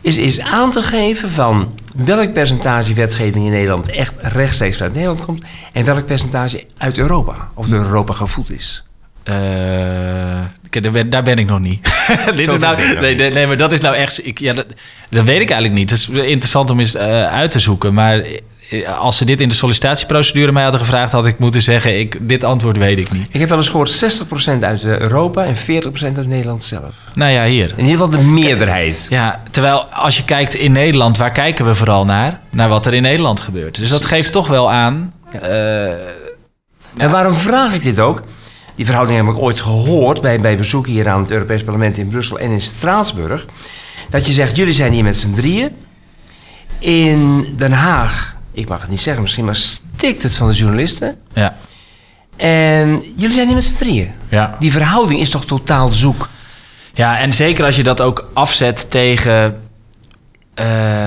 [0.00, 5.24] Is, is aan te geven van welk percentage wetgeving in Nederland echt rechtstreeks uit Nederland
[5.24, 8.85] komt en welk percentage uit Europa of door Europa gevoed is.
[9.28, 11.92] Uh, daar ben ik nog niet.
[12.36, 14.26] Dit is nou, nee, nee, maar dat is nou echt.
[14.26, 14.66] Ik, ja, dat,
[15.10, 15.90] dat weet ik eigenlijk niet.
[15.90, 17.94] Het is interessant om eens uh, uit te zoeken.
[17.94, 18.24] Maar
[18.70, 22.16] eh, als ze dit in de sollicitatieprocedure mij hadden gevraagd, had ik moeten zeggen: ik,
[22.20, 23.28] dit antwoord weet ik niet.
[23.30, 24.04] Ik heb wel eens gehoord
[24.58, 25.58] 60% uit Europa en 40%
[26.16, 26.94] uit Nederland zelf.
[27.14, 27.70] Nou ja, hier.
[27.76, 29.06] In ieder geval de meerderheid.
[29.10, 32.40] Ja, terwijl als je kijkt in Nederland, waar kijken we vooral naar?
[32.50, 33.78] Naar wat er in Nederland gebeurt.
[33.78, 35.12] Dus dat geeft toch wel aan.
[35.32, 35.48] Ja.
[35.48, 35.92] Uh,
[36.96, 38.22] en waarom vraag ik dit ook?
[38.76, 42.08] Die verhouding heb ik ooit gehoord bij, bij bezoek hier aan het Europees Parlement in
[42.08, 43.46] Brussel en in Straatsburg.
[44.10, 45.70] Dat je zegt, jullie zijn hier met z'n drieën.
[46.78, 51.16] In Den Haag, ik mag het niet zeggen misschien, maar stikt het van de journalisten.
[51.32, 51.56] Ja.
[52.36, 54.10] En jullie zijn hier met z'n drieën.
[54.28, 54.56] Ja.
[54.58, 56.28] Die verhouding is toch totaal zoek?
[56.94, 59.62] Ja, en zeker als je dat ook afzet tegen
[60.60, 61.06] uh,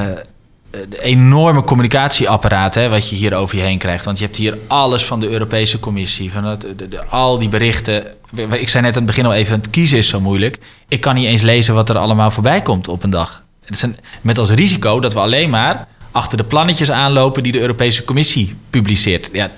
[0.72, 4.06] de enorme communicatieapparaat hè, wat je hier over je heen krijgt.
[4.06, 8.06] Want je hebt hier alles van de Europese Commissie, van de, al die berichten.
[8.50, 10.60] Ik zei net aan het begin al even, het kiezen is zo moeilijk.
[10.88, 13.44] Ik kan niet eens lezen wat er allemaal voorbij komt op een dag.
[13.66, 17.52] Het is een, met als risico dat we alleen maar achter de plannetjes aanlopen die
[17.52, 19.30] de Europese Commissie publiceert.
[19.34, 19.50] Ja,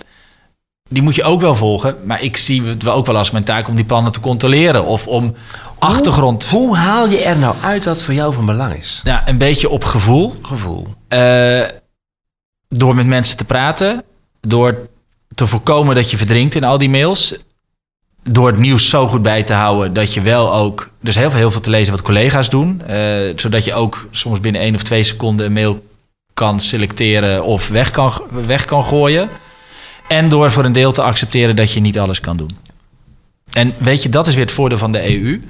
[0.89, 1.95] die moet je ook wel volgen.
[2.03, 4.85] Maar ik zie het wel ook wel als mijn taak om die plannen te controleren.
[4.85, 5.35] Of om
[5.81, 6.45] achtergrond.
[6.45, 9.01] Hoe haal je er nou uit wat voor jou van belang is?
[9.03, 10.35] Ja, een beetje op gevoel.
[10.41, 10.87] Gevoel.
[11.09, 11.61] Uh,
[12.67, 14.03] door met mensen te praten.
[14.41, 14.89] Door
[15.35, 17.35] te voorkomen dat je verdrinkt in al die mails.
[18.23, 20.89] Door het nieuws zo goed bij te houden dat je wel ook.
[20.99, 22.81] Dus heel veel, heel veel te lezen wat collega's doen.
[22.89, 22.97] Uh,
[23.35, 25.85] zodat je ook soms binnen één of twee seconden een mail
[26.33, 29.29] kan selecteren of weg kan, weg kan gooien.
[30.07, 32.57] En door voor een deel te accepteren dat je niet alles kan doen.
[33.51, 35.41] En weet je, dat is weer het voordeel van de EU.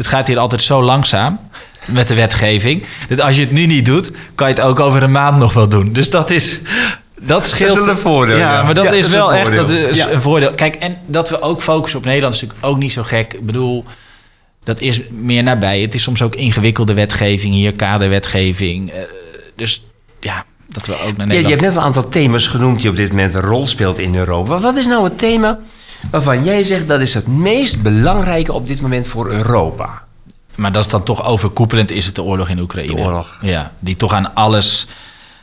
[0.00, 1.38] Het gaat hier altijd zo langzaam
[1.86, 2.84] met de wetgeving.
[3.08, 5.52] Dat als je het nu niet doet, kan je het ook over een maand nog
[5.52, 5.92] wel doen.
[5.92, 6.60] Dus dat is.
[7.20, 7.74] Dat scheelt.
[7.74, 8.36] Dat is een voordeel.
[8.36, 10.10] Ja, maar dat is wel echt dat is ja.
[10.10, 10.52] een voordeel.
[10.52, 13.34] Kijk, en dat we ook focussen op Nederland is natuurlijk ook niet zo gek.
[13.34, 13.84] Ik bedoel,
[14.64, 15.80] dat is meer nabij.
[15.80, 18.92] Het is soms ook ingewikkelde wetgeving hier, kaderwetgeving.
[19.56, 19.84] Dus
[20.20, 21.32] ja, dat we ook naar Nederland...
[21.32, 23.98] Ja, je hebt net een aantal thema's genoemd die op dit moment een rol speelt
[23.98, 24.58] in Europa.
[24.58, 25.58] Wat is nou het thema
[26.10, 30.02] waarvan jij zegt dat is het meest belangrijke op dit moment voor Europa?
[30.54, 32.94] Maar dat is dan toch overkoepelend, is het de oorlog in Oekraïne.
[32.94, 33.38] De oorlog.
[33.40, 34.86] Ja, die toch aan alles...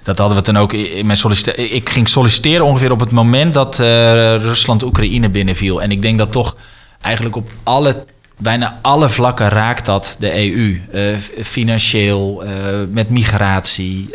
[0.03, 1.19] Dat hadden we dan ook in mijn.
[1.55, 3.87] Ik ging solliciteren ongeveer op het moment dat uh,
[4.35, 5.81] Rusland Oekraïne binnenviel.
[5.81, 6.55] En ik denk dat toch
[7.01, 8.05] eigenlijk op alle,
[8.37, 10.81] bijna alle vlakken raakt dat de EU.
[10.93, 12.49] Uh, financieel, uh,
[12.89, 14.09] met migratie,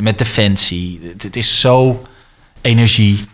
[0.00, 1.00] met defensie.
[1.18, 2.02] Het, is zo
[2.60, 3.24] energie.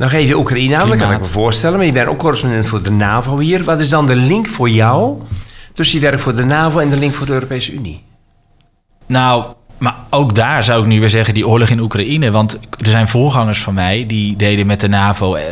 [0.00, 1.76] Dan geef je Oekraïne aan, dat kan ik me voorstellen.
[1.76, 3.64] Maar je bent ook correspondent voor de NAVO hier.
[3.64, 5.22] Wat is dan de link voor jou
[5.72, 8.02] tussen je werk voor de NAVO en de link voor de Europese Unie?
[9.06, 9.44] Nou,
[9.78, 12.30] maar ook daar zou ik nu weer zeggen, die oorlog in Oekraïne.
[12.30, 15.44] Want er zijn voorgangers van mij die deden met de NAVO eh,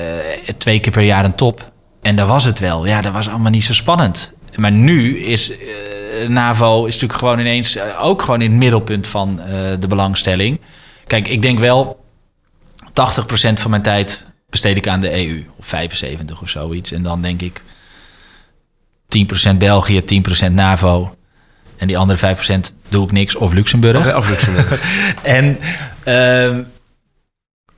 [0.59, 1.73] twee keer per jaar een top.
[2.03, 2.87] En daar was het wel.
[2.87, 4.33] Ja, dat was allemaal niet zo spannend.
[4.57, 9.09] Maar nu is eh, NAVO is natuurlijk gewoon ineens eh, ook gewoon in het middelpunt
[9.09, 9.47] van uh,
[9.81, 10.61] de belangstelling.
[11.07, 12.05] Kijk, ik denk wel
[12.87, 12.91] 80%
[13.55, 15.45] van mijn tijd besteed ik aan de EU.
[15.57, 16.93] Of 75 of zoiets.
[16.93, 17.63] En dan denk ik
[19.53, 20.03] 10% België,
[20.49, 21.17] 10% NAVO.
[21.77, 22.41] En die andere 5%
[22.89, 23.35] doe ik niks.
[23.35, 24.17] Of Luxemburg.
[24.17, 24.83] Of, Luxemburg.
[25.23, 25.59] en...
[26.05, 26.59] Uh,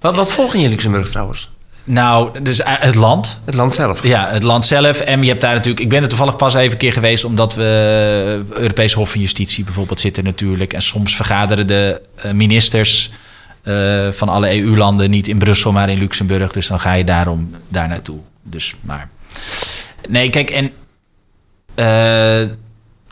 [0.00, 1.50] wat, wat volg je in Luxemburg trouwens?
[1.84, 3.38] Nou, dus het land.
[3.44, 4.02] Het land zelf.
[4.02, 5.00] Ja, het land zelf.
[5.00, 5.80] En je hebt daar natuurlijk.
[5.80, 9.64] Ik ben er toevallig pas even een keer geweest, omdat we Europees Hof van Justitie
[9.64, 10.72] bijvoorbeeld zitten natuurlijk.
[10.72, 12.00] En soms vergaderen de
[12.32, 13.10] ministers
[13.62, 16.52] eh, van alle EU-landen niet in Brussel, maar in Luxemburg.
[16.52, 18.18] Dus dan ga je daarom daar naartoe.
[18.42, 19.08] Dus maar.
[20.08, 20.70] Nee, kijk, en.
[21.74, 22.48] eh,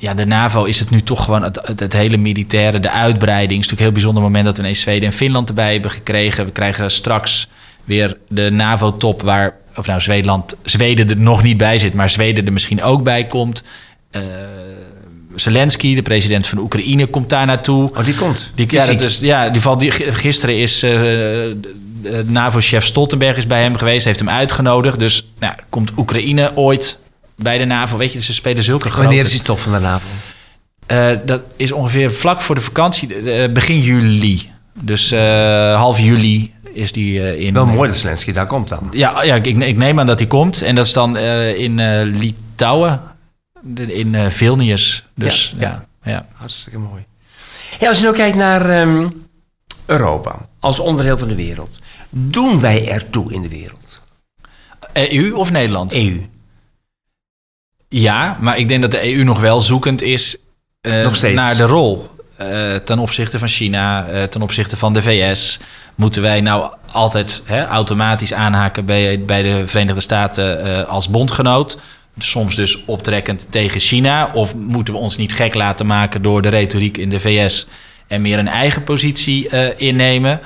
[0.01, 3.61] ja, de NAVO is het nu toch gewoon het, hele militaire, de uitbreiding.
[3.61, 6.45] Is natuurlijk een heel bijzonder moment dat we ineens Zweden en Finland erbij hebben gekregen.
[6.45, 7.49] We krijgen straks
[7.85, 12.47] weer de NAVO-top waar, of nou Zweden, Zweden er nog niet bij zit, maar Zweden
[12.47, 13.63] er misschien ook bij komt.
[14.11, 14.23] Eh
[15.35, 17.91] Zelensky, de president van Oekraïne, komt daar naartoe.
[17.97, 18.51] Oh, die komt.
[18.55, 20.93] Die, ja, dat is, ja, die valt, die, gisteren is eh,
[22.25, 24.99] NAVO-chef Stoltenberg is bij hem geweest, heeft hem uitgenodigd.
[24.99, 26.99] Dus nou, komt Oekraïne ooit
[27.37, 27.97] bij de NAVO?
[27.97, 29.03] Weet je, ze spelen zulke grote...
[29.03, 30.07] Wanneer is die top van de NAVO?
[30.87, 34.51] Eh, dat is ongeveer vlak voor de vakantie, eh, begin juli.
[34.81, 35.11] Dus
[35.75, 37.55] half juli is die in...
[37.55, 38.89] Wel mooi dat Zelensky daar komt dan.
[38.91, 40.63] Ja, ja ik, ik neem aan dat hij komt.
[40.63, 43.01] En dat is dan in Litouwen,
[43.77, 45.05] in eh, Vilnius.
[45.15, 46.27] Dus Ja, ja, ja.
[46.35, 47.05] Hartstikke mooi.
[47.81, 49.09] Als je nou kijkt naar ehm,
[49.87, 51.79] Europa als onderdeel van de wereld.
[52.11, 54.03] Doen wij ertoe in de wereld?
[54.93, 55.95] EU of Nederland?
[55.95, 56.27] EU.
[57.89, 60.37] Ja, maar ik denk dat de EU nog wel zoekend is
[60.81, 62.11] eh, Nog naar de rol.
[62.37, 65.59] eh, ten opzichte van China, ten opzichte van de VS.
[65.95, 71.79] Moeten wij nou altijd hè, automatisch aanhaken bij, bij de Verenigde Staten als bondgenoot?
[72.19, 74.31] Soms dus optrekkend tegen China.
[74.35, 77.67] Of moeten we ons niet gek laten maken door de retoriek in de VS
[78.07, 80.41] en meer een eigen positie eh, innemen?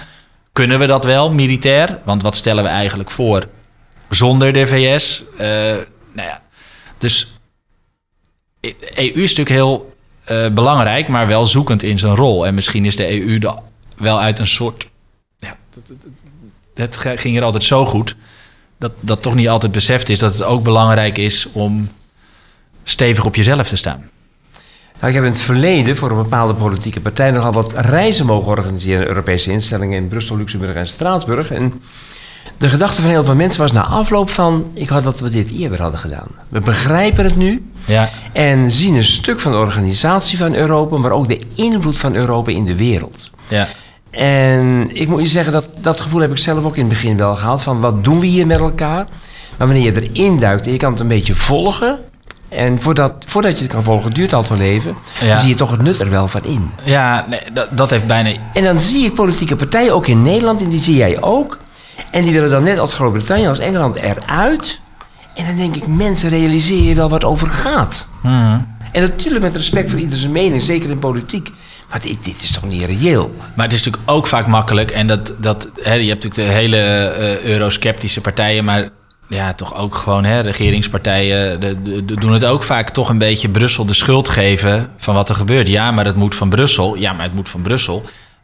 [0.52, 1.98] Kunnen we dat wel militair?
[2.04, 3.48] Want wat stellen we eigenlijk voor
[4.10, 5.22] zonder de VS?
[5.38, 5.46] Eh,
[6.12, 6.42] nou ja,
[6.98, 7.32] dus
[8.94, 12.46] EU is natuurlijk heel eh, belangrijk, maar wel zoekend in zijn rol.
[12.46, 13.38] En misschien is de EU
[13.96, 14.88] wel uit een soort.
[15.38, 15.56] Ja,
[16.74, 18.16] het, ging er altijd zo goed.
[18.82, 21.88] Dat, dat toch niet altijd beseft is dat het ook belangrijk is om
[22.84, 24.04] stevig op jezelf te staan.
[25.00, 28.48] Nou, ik heb in het verleden voor een bepaalde politieke partij nogal wat reizen mogen
[28.48, 31.50] organiseren in Europese instellingen in Brussel, Luxemburg en Straatsburg.
[31.50, 31.82] En
[32.58, 35.50] de gedachte van heel veel mensen was na afloop van, ik had dat we dit
[35.50, 36.26] eerder hadden gedaan.
[36.48, 41.12] We begrijpen het nu Ja, en zien een stuk van de organisatie van Europa, maar
[41.12, 43.30] ook de invloed van Europa in de wereld.
[43.48, 43.68] ja,
[44.12, 47.16] En ik moet je zeggen, dat, dat gevoel heb ik zelf ook in het begin
[47.16, 47.62] wel gehad.
[47.62, 49.06] Van wat doen we hier met elkaar?
[49.56, 51.98] Maar wanneer je erin duikt en je kan het een beetje volgen.
[52.48, 54.94] En voordat, voordat je het kan volgen, duurt al te leven.
[55.20, 55.28] Ja.
[55.28, 56.70] Dan zie je toch het nut er wel van in.
[56.84, 58.32] ja nee, dat, dat heeft bijna.
[58.54, 61.58] En dan zie ik politieke partijen, ook in Nederland, en die zie jij ook.
[62.10, 64.80] En die willen dan net als Groot-Brittannië, als Engeland eruit.
[65.34, 68.08] En dan denk ik, mensen, realiseer je wel wat over gaat.
[68.22, 68.58] Mhm.
[68.92, 71.50] En natuurlijk met respect voor ieder zijn mening, zeker in politiek.
[71.92, 73.34] Maar dit, dit is toch niet reëel?
[73.54, 74.90] Maar het is natuurlijk ook vaak makkelijk.
[74.90, 78.88] En dat, dat, hè, je hebt natuurlijk de hele eh, eurosceptische partijen, maar
[79.28, 83.18] ja, toch ook gewoon hè, regeringspartijen de, de- de- doen het ook vaak toch een
[83.18, 85.68] beetje Brussel de schuld geven van wat er gebeurt.
[85.68, 86.94] Ja, maar het moet van Brussel.
[86.96, 88.02] Ja, maar het moet van Brussel.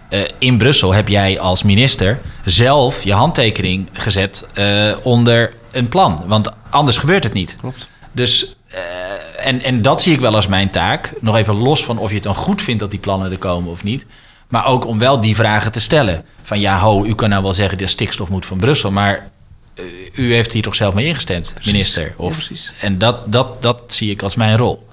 [0.09, 4.67] Eh, in Brussel heb jij als minister zelf je handtekening gezet eh,
[5.03, 6.23] onder een plan.
[6.27, 7.57] Want anders gebeurt het niet.
[7.61, 7.89] Klopt.
[8.13, 11.13] Dus, eh, en, en dat zie ik wel als mijn taak.
[11.21, 13.71] Nog even los van of je het dan goed vindt dat die plannen er komen
[13.71, 14.07] of niet.
[14.49, 16.25] Maar ook om wel die vragen te stellen.
[16.43, 18.91] Van ja, ho, u kan nou wel zeggen dat stikstof moet van Brussel.
[18.91, 19.31] Maar
[19.75, 22.13] eh, u heeft hier toch zelf mee ingestemd, minister?
[22.17, 22.57] Of, Ja.
[22.81, 24.87] En dat, dat, dat zie ik als mijn rol.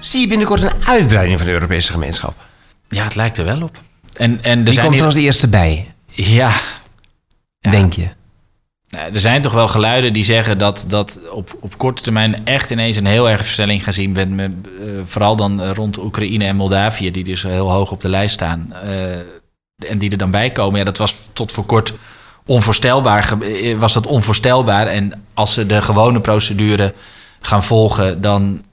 [0.00, 2.34] Zie je binnenkort een uitbreiding van de Europese gemeenschap?
[2.88, 3.76] Ja, het lijkt er wel op.
[4.16, 6.52] En, en er komt er als eerste bij, Ja,
[7.60, 7.70] Ja.
[7.70, 8.08] denk je?
[8.98, 12.96] Er zijn toch wel geluiden die zeggen dat, dat op, op korte termijn echt ineens
[12.96, 14.12] een heel erg versnelling gaan zien.
[14.12, 18.08] Met, eh, vooral dan eh, rond Oekraïne en Moldavië, die dus heel hoog op de
[18.08, 18.72] lijst staan.
[18.72, 19.16] eh,
[19.88, 20.78] en die er dan bij komen.
[20.78, 21.92] Ja, dat was tot voor kort
[22.46, 23.38] onvoorstelbaar.
[23.78, 24.86] Was dat onvoorstelbaar.
[24.86, 26.94] En als ze de gewone procedure
[27.40, 28.64] gaan volgen, dan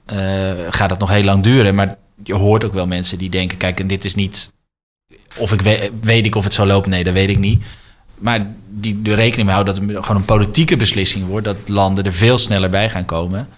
[0.70, 1.74] gaat het nog heel lang duren.
[1.74, 4.52] Maar je hoort ook wel mensen die denken: kijk, en dit is niet.
[5.36, 6.86] Of ik weet, weet ik of het zo loopt?
[6.86, 7.62] Nee, dat weet ik niet.
[8.20, 11.44] Maar die er rekening mee houden dat het gewoon een politieke beslissing wordt.
[11.44, 13.48] Dat landen er veel sneller bij gaan komen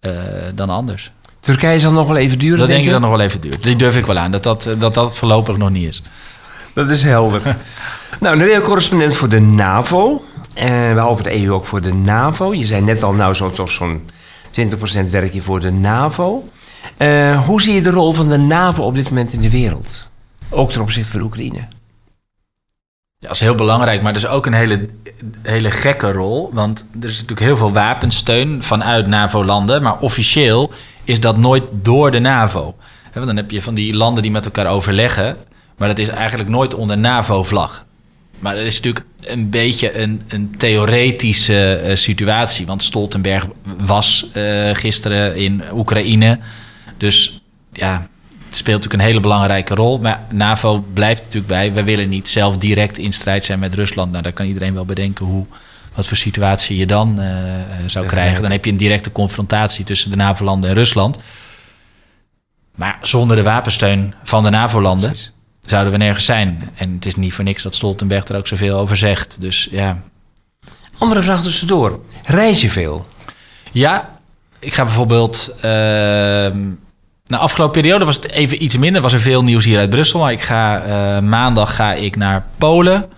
[0.00, 0.12] eh,
[0.54, 1.10] dan anders.
[1.40, 3.62] Turkije zal nog wel even duren, Dat denk ik dat nog wel even duurt.
[3.62, 6.02] Die durf ik wel aan, dat dat, eh, dat, dat voorlopig nog niet is.
[6.72, 7.56] Dat is helder.
[8.20, 10.24] nou, nu correspondent voor de NAVO.
[10.54, 12.54] En behalve de EU ook voor de NAVO.
[12.54, 14.10] Je zei net al, nou, zo, toch zo'n
[15.06, 16.48] 20% werk je voor de NAVO.
[16.96, 20.08] Eh, hoe zie je de rol van de NAVO op dit moment in de wereld?
[20.48, 21.68] Ook ten opzichte van Oekraïne.
[23.18, 24.88] Dat is heel belangrijk, maar dat is ook een hele,
[25.42, 26.50] hele gekke rol.
[26.52, 29.82] Want er is natuurlijk heel veel wapensteun vanuit NAVO-landen.
[29.82, 30.72] Maar officieel
[31.04, 32.76] is dat nooit door de NAVO.
[33.12, 35.36] Want dan heb je van die landen die met elkaar overleggen.
[35.76, 37.84] Maar dat is eigenlijk nooit onder NAVO-vlag.
[38.38, 42.66] Maar dat is natuurlijk een beetje een, een theoretische eh, situatie.
[42.66, 43.46] Want Stoltenberg
[43.84, 46.38] was eh, gisteren in Oekraïne.
[46.96, 48.08] Dus ja,
[48.56, 49.98] speelt natuurlijk een hele belangrijke rol.
[49.98, 51.72] Maar NAVO blijft natuurlijk bij.
[51.72, 54.10] We willen niet zelf direct in strijd zijn met Rusland.
[54.10, 55.46] Nou, daar kan iedereen wel bedenken hoe,
[55.94, 57.26] wat voor situatie je dan uh,
[57.86, 58.42] zou krijgen.
[58.42, 61.18] Dan heb je een directe confrontatie tussen de NAVO-landen en Rusland.
[62.74, 65.16] Maar zonder de wapensteun van de NAVO-landen
[65.64, 66.70] zouden we nergens zijn.
[66.74, 69.36] En het is niet voor niks dat Stoltenberg er ook zoveel over zegt.
[69.40, 70.02] Dus ja.
[70.98, 72.00] Andere vraag tussendoor.
[72.24, 73.06] Reis je veel?
[73.72, 74.18] Ja,
[74.58, 75.54] ik ga bijvoorbeeld.
[75.64, 76.46] Uh,
[77.28, 79.02] na afgelopen periode was het even iets minder.
[79.02, 80.20] Was er veel nieuws hier uit Brussel.
[80.20, 83.08] Maar ik ga uh, maandag ga ik naar Polen.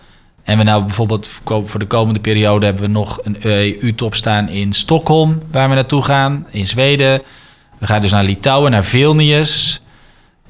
[0.43, 4.73] En we nou bijvoorbeeld voor de komende periode hebben we nog een EU-top staan in
[4.73, 7.23] Stockholm, waar we naartoe gaan, in Zweden.
[7.79, 9.83] We gaan dus naar Litouwen, naar Vilnius.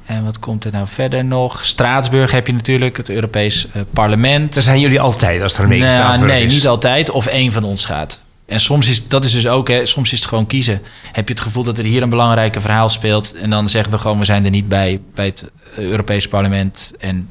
[0.06, 1.64] En wat komt er nou verder nog?
[1.64, 4.54] Straatsburg heb je natuurlijk, het Europees uh, Parlement.
[4.54, 7.10] Daar zijn jullie altijd als er een nou, Nee, niet altijd.
[7.10, 8.22] Of één van ons gaat.
[8.50, 10.82] En soms is dat is dus ook, hè, soms is het gewoon kiezen.
[11.12, 13.98] Heb je het gevoel dat er hier een belangrijke verhaal speelt en dan zeggen we
[13.98, 17.28] gewoon we zijn er niet bij bij het Europese parlement en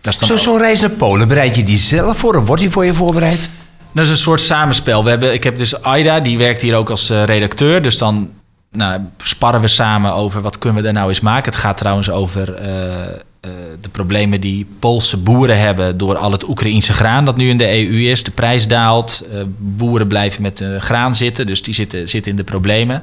[0.00, 2.70] dat is dan Zo'n reis naar Polen, bereid je die zelf voor of wordt die
[2.70, 3.50] voor je voorbereid?
[3.92, 5.04] Dat is een soort samenspel.
[5.04, 7.82] We hebben, ik heb dus Aida, die werkt hier ook als uh, redacteur.
[7.82, 8.30] Dus dan
[8.70, 11.52] nou, sparren we samen over wat kunnen we daar nou eens maken.
[11.52, 13.04] Het gaat trouwens over uh,
[13.46, 13.50] uh,
[13.80, 17.86] de problemen die Poolse boeren hebben door al het Oekraïense graan dat nu in de
[17.86, 18.22] EU is.
[18.22, 22.44] De prijs daalt, uh, boeren blijven met graan zitten, dus die zitten, zitten in de
[22.44, 23.02] problemen.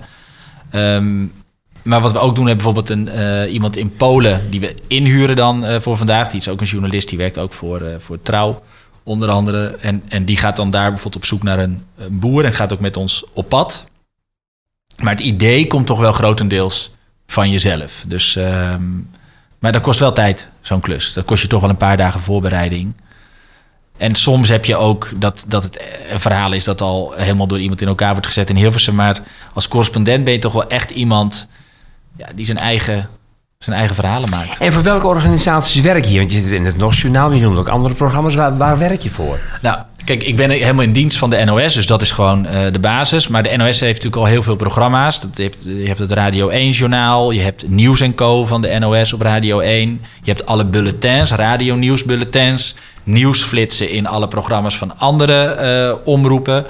[0.76, 1.34] Um,
[1.84, 5.82] maar wat we ook doen, hebben bijvoorbeeld een, iemand in Polen die we inhuren dan
[5.82, 6.30] voor vandaag.
[6.30, 8.64] Die is ook een journalist, die werkt ook voor, voor Trouw
[9.04, 9.78] onder andere.
[9.82, 12.80] En, en die gaat dan daar bijvoorbeeld op zoek naar een, boer en gaat ook
[12.80, 13.86] met ons op pad.
[14.98, 16.92] Maar het idee komt toch wel grotendeels
[17.28, 18.04] van jezelf.
[18.08, 19.10] Dus, um,
[19.60, 21.14] maar dat kost wel tijd, zo'n klus.
[21.14, 22.94] Dat kost je toch wel een paar dagen voorbereiding.
[23.98, 27.60] En soms heb je ook dat, dat het een verhaal is dat al helemaal door
[27.60, 28.96] iemand in elkaar wordt gezet in Hilversum.
[28.96, 29.20] Maar
[29.54, 31.48] als correspondent ben je toch wel echt iemand
[32.18, 33.10] ja, die zijn eigen,
[33.58, 34.60] zijn eigen verhalen maakt.
[34.60, 36.18] En voor welke organisaties werk je?
[36.18, 38.36] Want je zit in het NOS-journaal, je noemt ook andere programma's.
[38.36, 39.40] Waar, waar werk je voor?
[39.62, 42.52] Nou, Kijk, ik ben helemaal in dienst van de NOS, dus dat is gewoon uh,
[42.72, 43.28] de basis.
[43.28, 45.22] Maar de NOS heeft natuurlijk al heel veel programma's.
[45.34, 49.22] Je hebt, je hebt het Radio 1-journaal, je hebt Nieuws Co van de NOS op
[49.22, 50.02] Radio 1.
[50.24, 55.58] Je hebt alle bulletins, radio-nieuwsbulletins, nieuwsflitsen in alle programma's van andere
[55.96, 56.66] uh, omroepen.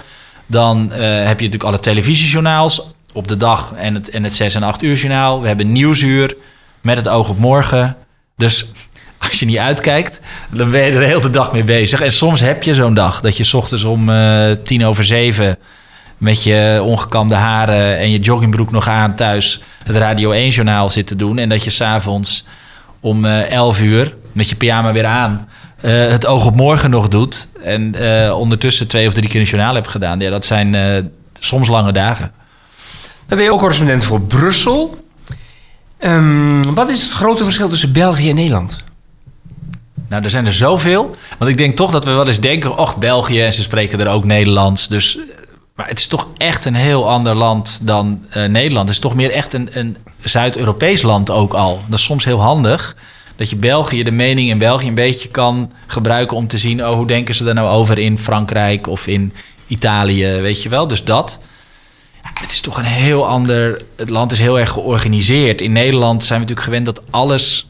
[0.45, 4.55] Dan uh, heb je natuurlijk alle televisiejournaals op de dag en het, en het 6
[4.55, 5.41] en 8 uur journaal.
[5.41, 6.35] We hebben Nieuwsuur
[6.81, 7.97] met het oog op morgen.
[8.37, 8.65] Dus
[9.29, 12.01] als je niet uitkijkt, dan ben je er de hele dag mee bezig.
[12.01, 15.57] En soms heb je zo'n dag dat je ochtends om uh, tien over zeven
[16.17, 21.15] met je ongekamde haren en je joggingbroek nog aan thuis het Radio 1-journaal zit te
[21.15, 21.37] doen.
[21.37, 22.45] En dat je s'avonds
[22.99, 25.49] om uh, 11 uur met je pyjama weer aan
[25.81, 27.47] uh, het oog op morgen nog doet.
[27.63, 27.95] En
[28.33, 30.19] ondertussen twee of drie keer een journaal hebt gedaan.
[30.19, 30.75] Ja, dat zijn
[31.39, 32.31] soms lange dagen.
[33.27, 35.05] Dan ben je ook correspondent voor Brussel.
[35.99, 38.83] Um, wat is het grote verschil tussen België en Nederland?
[40.09, 41.15] Nou, er zijn er zoveel.
[41.37, 42.77] Want ik denk toch dat we wel eens denken...
[42.77, 44.87] och, België, en ze spreken er ook Nederlands.
[44.87, 45.17] Dus,
[45.75, 48.87] maar het is toch echt een heel ander land dan uh, Nederland.
[48.87, 51.81] Het is toch meer echt een, een Zuid-Europees land ook al.
[51.87, 52.95] Dat is soms heel handig.
[53.35, 56.37] Dat je België, de mening in België een beetje kan gebruiken...
[56.37, 59.33] om te zien, oh, hoe denken ze daar nou over in Frankrijk of in
[59.67, 60.87] Italië, weet je wel.
[60.87, 61.39] Dus dat...
[62.21, 63.81] Het is toch een heel ander...
[63.95, 65.61] Het land is heel erg georganiseerd.
[65.61, 67.67] In Nederland zijn we natuurlijk gewend dat alles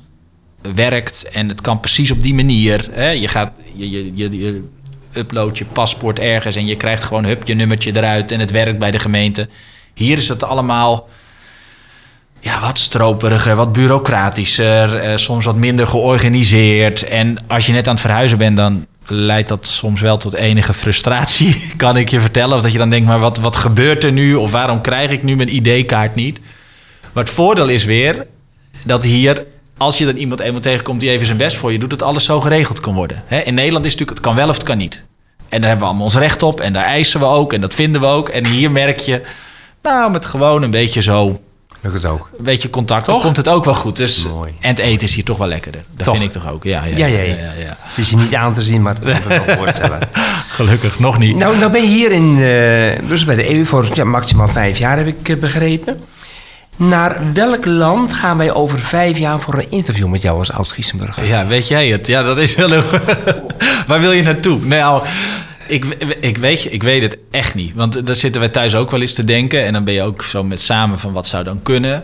[0.75, 2.87] werkt en het kan precies op die manier.
[2.91, 3.09] Hè?
[3.09, 4.63] Je gaat, je, je, je,
[5.13, 8.79] upload je paspoort ergens en je krijgt gewoon hup je nummertje eruit en het werkt
[8.79, 9.49] bij de gemeente.
[9.93, 11.09] Hier is het allemaal
[12.39, 17.03] ja, wat stroperiger, wat bureaucratischer, eh, soms wat minder georganiseerd.
[17.03, 20.73] En als je net aan het verhuizen bent, dan leidt dat soms wel tot enige
[20.73, 22.57] frustratie, kan ik je vertellen.
[22.57, 24.35] Of dat je dan denkt, maar wat, wat gebeurt er nu?
[24.35, 26.39] Of waarom krijg ik nu mijn ID-kaart niet?
[27.13, 28.25] Maar het voordeel is weer
[28.83, 29.45] dat hier
[29.77, 32.25] als je dan iemand eenmaal tegenkomt die even zijn best voor je doet, dat alles
[32.25, 33.23] zo geregeld kan worden.
[33.27, 35.03] in Nederland is het natuurlijk, het kan wel of het kan niet.
[35.49, 37.75] En daar hebben we allemaal ons recht op en daar eisen we ook en dat
[37.75, 38.29] vinden we ook.
[38.29, 39.21] En hier merk je,
[39.81, 41.41] nou, met gewoon een beetje zo.
[41.81, 42.29] Lukt het ook.
[42.37, 43.95] Een beetje contact, dan komt het ook wel goed.
[43.95, 44.53] Dus, Mooi.
[44.59, 45.83] En het eten is hier toch wel lekkerder.
[45.95, 46.17] Dat toch?
[46.17, 46.63] vind ik toch ook.
[46.63, 47.05] Ja, ja, ja.
[47.05, 47.77] ja, ja, ja, ja.
[47.79, 49.99] Het is je niet aan te zien, maar dat kan ik me voorstellen.
[50.57, 51.35] Gelukkig, nog niet.
[51.35, 54.77] Nou, nou ben je hier in uh, dus bij de EU voor ja, maximaal vijf
[54.77, 55.99] jaar, heb ik uh, begrepen.
[56.77, 61.25] Naar welk land gaan wij over vijf jaar voor een interview met jou als oud-Giesenburger?
[61.25, 62.07] Ja, weet jij het?
[62.07, 62.83] Ja, dat is wel een...
[63.87, 64.59] Waar wil je naartoe?
[64.65, 65.03] Nou,
[65.67, 65.85] ik,
[66.19, 67.75] ik, weet, ik weet het echt niet.
[67.75, 69.65] Want daar zitten wij thuis ook wel eens te denken.
[69.65, 72.03] En dan ben je ook zo met samen van wat zou dan kunnen.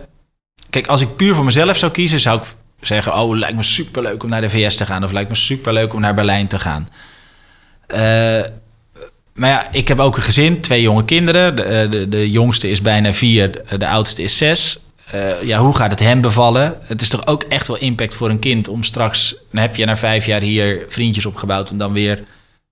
[0.70, 2.46] Kijk, als ik puur voor mezelf zou kiezen, zou ik
[2.82, 3.14] zeggen...
[3.16, 5.04] oh, lijkt me superleuk om naar de VS te gaan.
[5.04, 6.90] Of lijkt me superleuk om naar Berlijn te gaan.
[7.96, 8.42] Uh,
[9.34, 11.56] maar ja, ik heb ook een gezin, twee jonge kinderen.
[11.56, 14.80] De, de, de jongste is bijna vier, de oudste is zes.
[15.12, 16.78] eh, ja, hoe gaat het hem bevallen?
[16.82, 19.98] Het is toch ook echt wel impact voor een kind om straks, heb je na
[19.98, 22.24] vijf jaar hier vriendjes opgebouwd om dan weer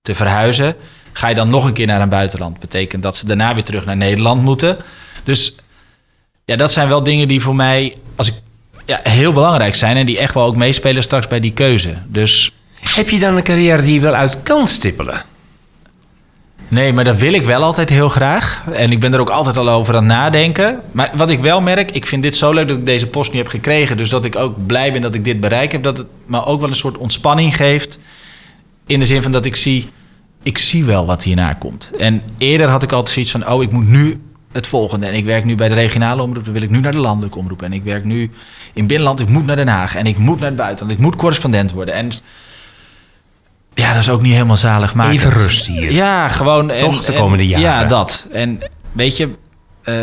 [0.01, 0.75] te verhuizen.
[1.13, 2.59] Ga je dan nog een keer naar een buitenland?
[2.59, 4.77] Betekent dat ze daarna weer terug naar Nederland moeten.
[5.23, 5.55] Dus
[6.45, 8.33] ja, dat zijn wel dingen die voor mij als ik,
[8.85, 11.97] ja, heel belangrijk zijn en die echt wel ook meespelen straks bij die keuze.
[12.07, 15.21] Dus Heb je dan een carrière die je wel uit kan stippelen?
[16.71, 18.63] Nee, maar dat wil ik wel altijd heel graag.
[18.73, 20.79] En ik ben er ook altijd al over aan nadenken.
[20.91, 23.37] Maar wat ik wel merk, ik vind dit zo leuk dat ik deze post nu
[23.37, 23.97] heb gekregen.
[23.97, 25.83] Dus dat ik ook blij ben dat ik dit bereik heb.
[25.83, 27.99] Dat het me ook wel een soort ontspanning geeft.
[28.85, 29.89] In de zin van dat ik zie,
[30.43, 31.91] ik zie wel wat hierna komt.
[31.97, 35.05] En eerder had ik altijd zoiets van, oh, ik moet nu het volgende.
[35.05, 37.37] En ik werk nu bij de regionale omroep, dan wil ik nu naar de landelijke
[37.37, 37.61] omroep.
[37.61, 38.29] En ik werk nu
[38.73, 39.95] in binnenland, ik moet naar Den Haag.
[39.95, 41.93] En ik moet naar het buitenland, ik moet correspondent worden.
[41.93, 42.11] En
[43.73, 45.13] ja, dat is ook niet helemaal zalig maken.
[45.13, 45.91] Even rust hier.
[45.91, 46.71] Ja, gewoon.
[46.79, 47.65] Toch de komende jaren.
[47.65, 48.27] Ja, dat.
[48.31, 48.59] En
[48.91, 49.29] weet je,
[49.83, 49.95] eh,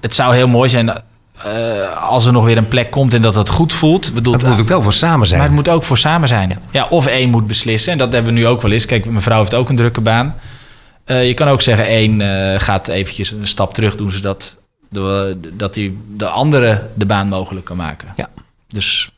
[0.00, 1.02] het zou heel mooi zijn
[1.44, 4.14] eh, als er nog weer een plek komt en dat het goed voelt.
[4.14, 5.38] Bedoel, Het moet ook wel voor samen zijn.
[5.38, 6.58] maar het moet ook voor samen zijn.
[6.70, 6.86] Ja.
[6.90, 7.92] of één moet beslissen.
[7.92, 8.86] En dat hebben we nu ook wel eens.
[8.86, 10.34] Kijk, mijn vrouw heeft ook een drukke baan.
[11.04, 14.10] Eh, je kan ook zeggen, één eh, gaat eventjes een stap terug doen...
[14.10, 14.56] zodat
[14.88, 18.08] de, dat die, de andere de baan mogelijk kan maken.
[18.16, 18.28] Ja.
[18.68, 19.10] Dus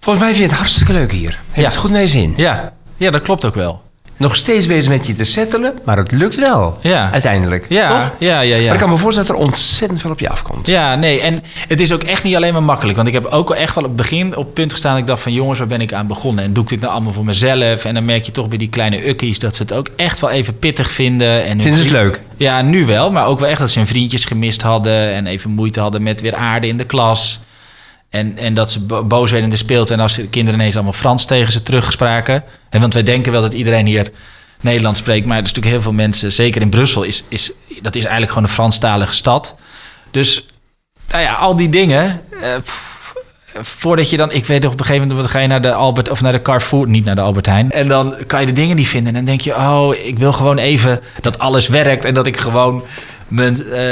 [0.00, 1.28] Volgens mij vind je het hartstikke leuk hier.
[1.30, 1.68] Heb je Ja.
[1.68, 2.32] het goed naar je zin?
[2.36, 3.82] ja, ja, dat klopt ook wel.
[4.16, 6.78] Nog steeds bezig met je te settelen, maar het lukt wel.
[6.82, 7.10] Ja.
[7.12, 7.66] Uiteindelijk.
[7.68, 8.12] Ja, Toch?
[8.18, 8.64] ja, ja, ja.
[8.64, 10.66] Maar ik kan me voorstellen dat er ontzettend veel op je afkomt.
[10.66, 11.20] Ja, nee.
[11.20, 11.34] En
[11.68, 12.96] het is ook echt niet alleen maar makkelijk.
[12.96, 14.92] Want ik heb ook echt wel op het begin op het punt gestaan...
[14.92, 16.44] dat ik dacht van jongens, waar ben ik aan begonnen?
[16.44, 17.84] En doe ik dit nou allemaal voor mezelf?
[17.84, 19.38] En dan merk je toch bij die kleine ukkies...
[19.38, 21.44] dat ze het ook echt wel even pittig vinden.
[21.44, 22.20] En Vinden ze het leuk?
[22.36, 23.10] Ja, nu wel.
[23.10, 25.12] Maar ook wel echt dat ze hun vriendjes gemist hadden...
[25.12, 27.40] en even moeite hadden met weer aarde in de klas.
[28.10, 29.98] En, en dat ze bo- boos werden de speeltuin...
[29.98, 32.44] en als de kinderen ineens allemaal Frans tegen ze terugspraken.
[32.70, 34.10] En want wij denken wel dat iedereen hier
[34.60, 35.26] Nederlands spreekt...
[35.26, 37.02] maar er is natuurlijk heel veel mensen, zeker in Brussel...
[37.02, 37.52] Is, is,
[37.82, 39.54] dat is eigenlijk gewoon een Franstalige stad...
[40.10, 40.46] Dus
[41.08, 42.20] nou ja, al die dingen.
[42.42, 42.54] eh,
[43.60, 46.10] voordat je dan, ik weet nog, op een gegeven moment ga je naar de Albert
[46.10, 47.70] of naar de Carrefour, niet naar de Albert Heijn.
[47.70, 49.08] En dan kan je de dingen niet vinden.
[49.08, 52.36] En dan denk je, oh, ik wil gewoon even dat alles werkt en dat ik
[52.36, 52.82] gewoon
[53.30, 53.82] mijn eh,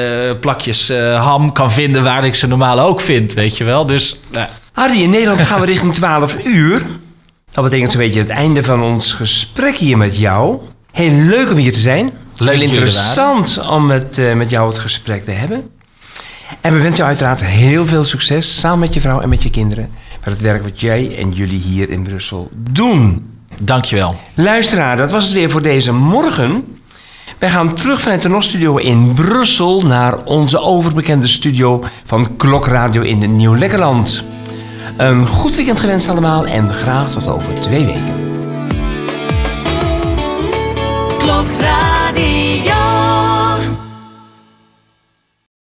[0.41, 3.87] plakjes eh, ham kan vinden waar ik ze normaal ook vind, weet je wel.
[3.87, 6.83] Dus nou, Harry, in Nederland gaan we richting 12 uur.
[7.51, 10.59] Dat betekent zo'n beetje het einde van ons gesprek hier met jou.
[10.93, 12.11] Heel leuk om hier te zijn.
[12.37, 15.69] Leuk Heel er interessant om met, eh, met jou het gesprek te hebben.
[16.61, 19.51] En we wensen jou uiteraard heel veel succes samen met je vrouw en met je
[19.51, 19.91] kinderen.
[20.25, 23.31] Met het werk wat jij en jullie hier in Brussel doen.
[23.59, 24.17] dankjewel.
[24.35, 26.78] Luisteraar, dat was het weer voor deze morgen.
[27.39, 33.37] Wij gaan terug vanuit de NOS-studio in Brussel naar onze overbekende studio van Klokradio in
[33.37, 34.25] Nieuw-Lekkerland.
[34.97, 38.28] Een goed weekend gewenst allemaal en graag tot over twee weken.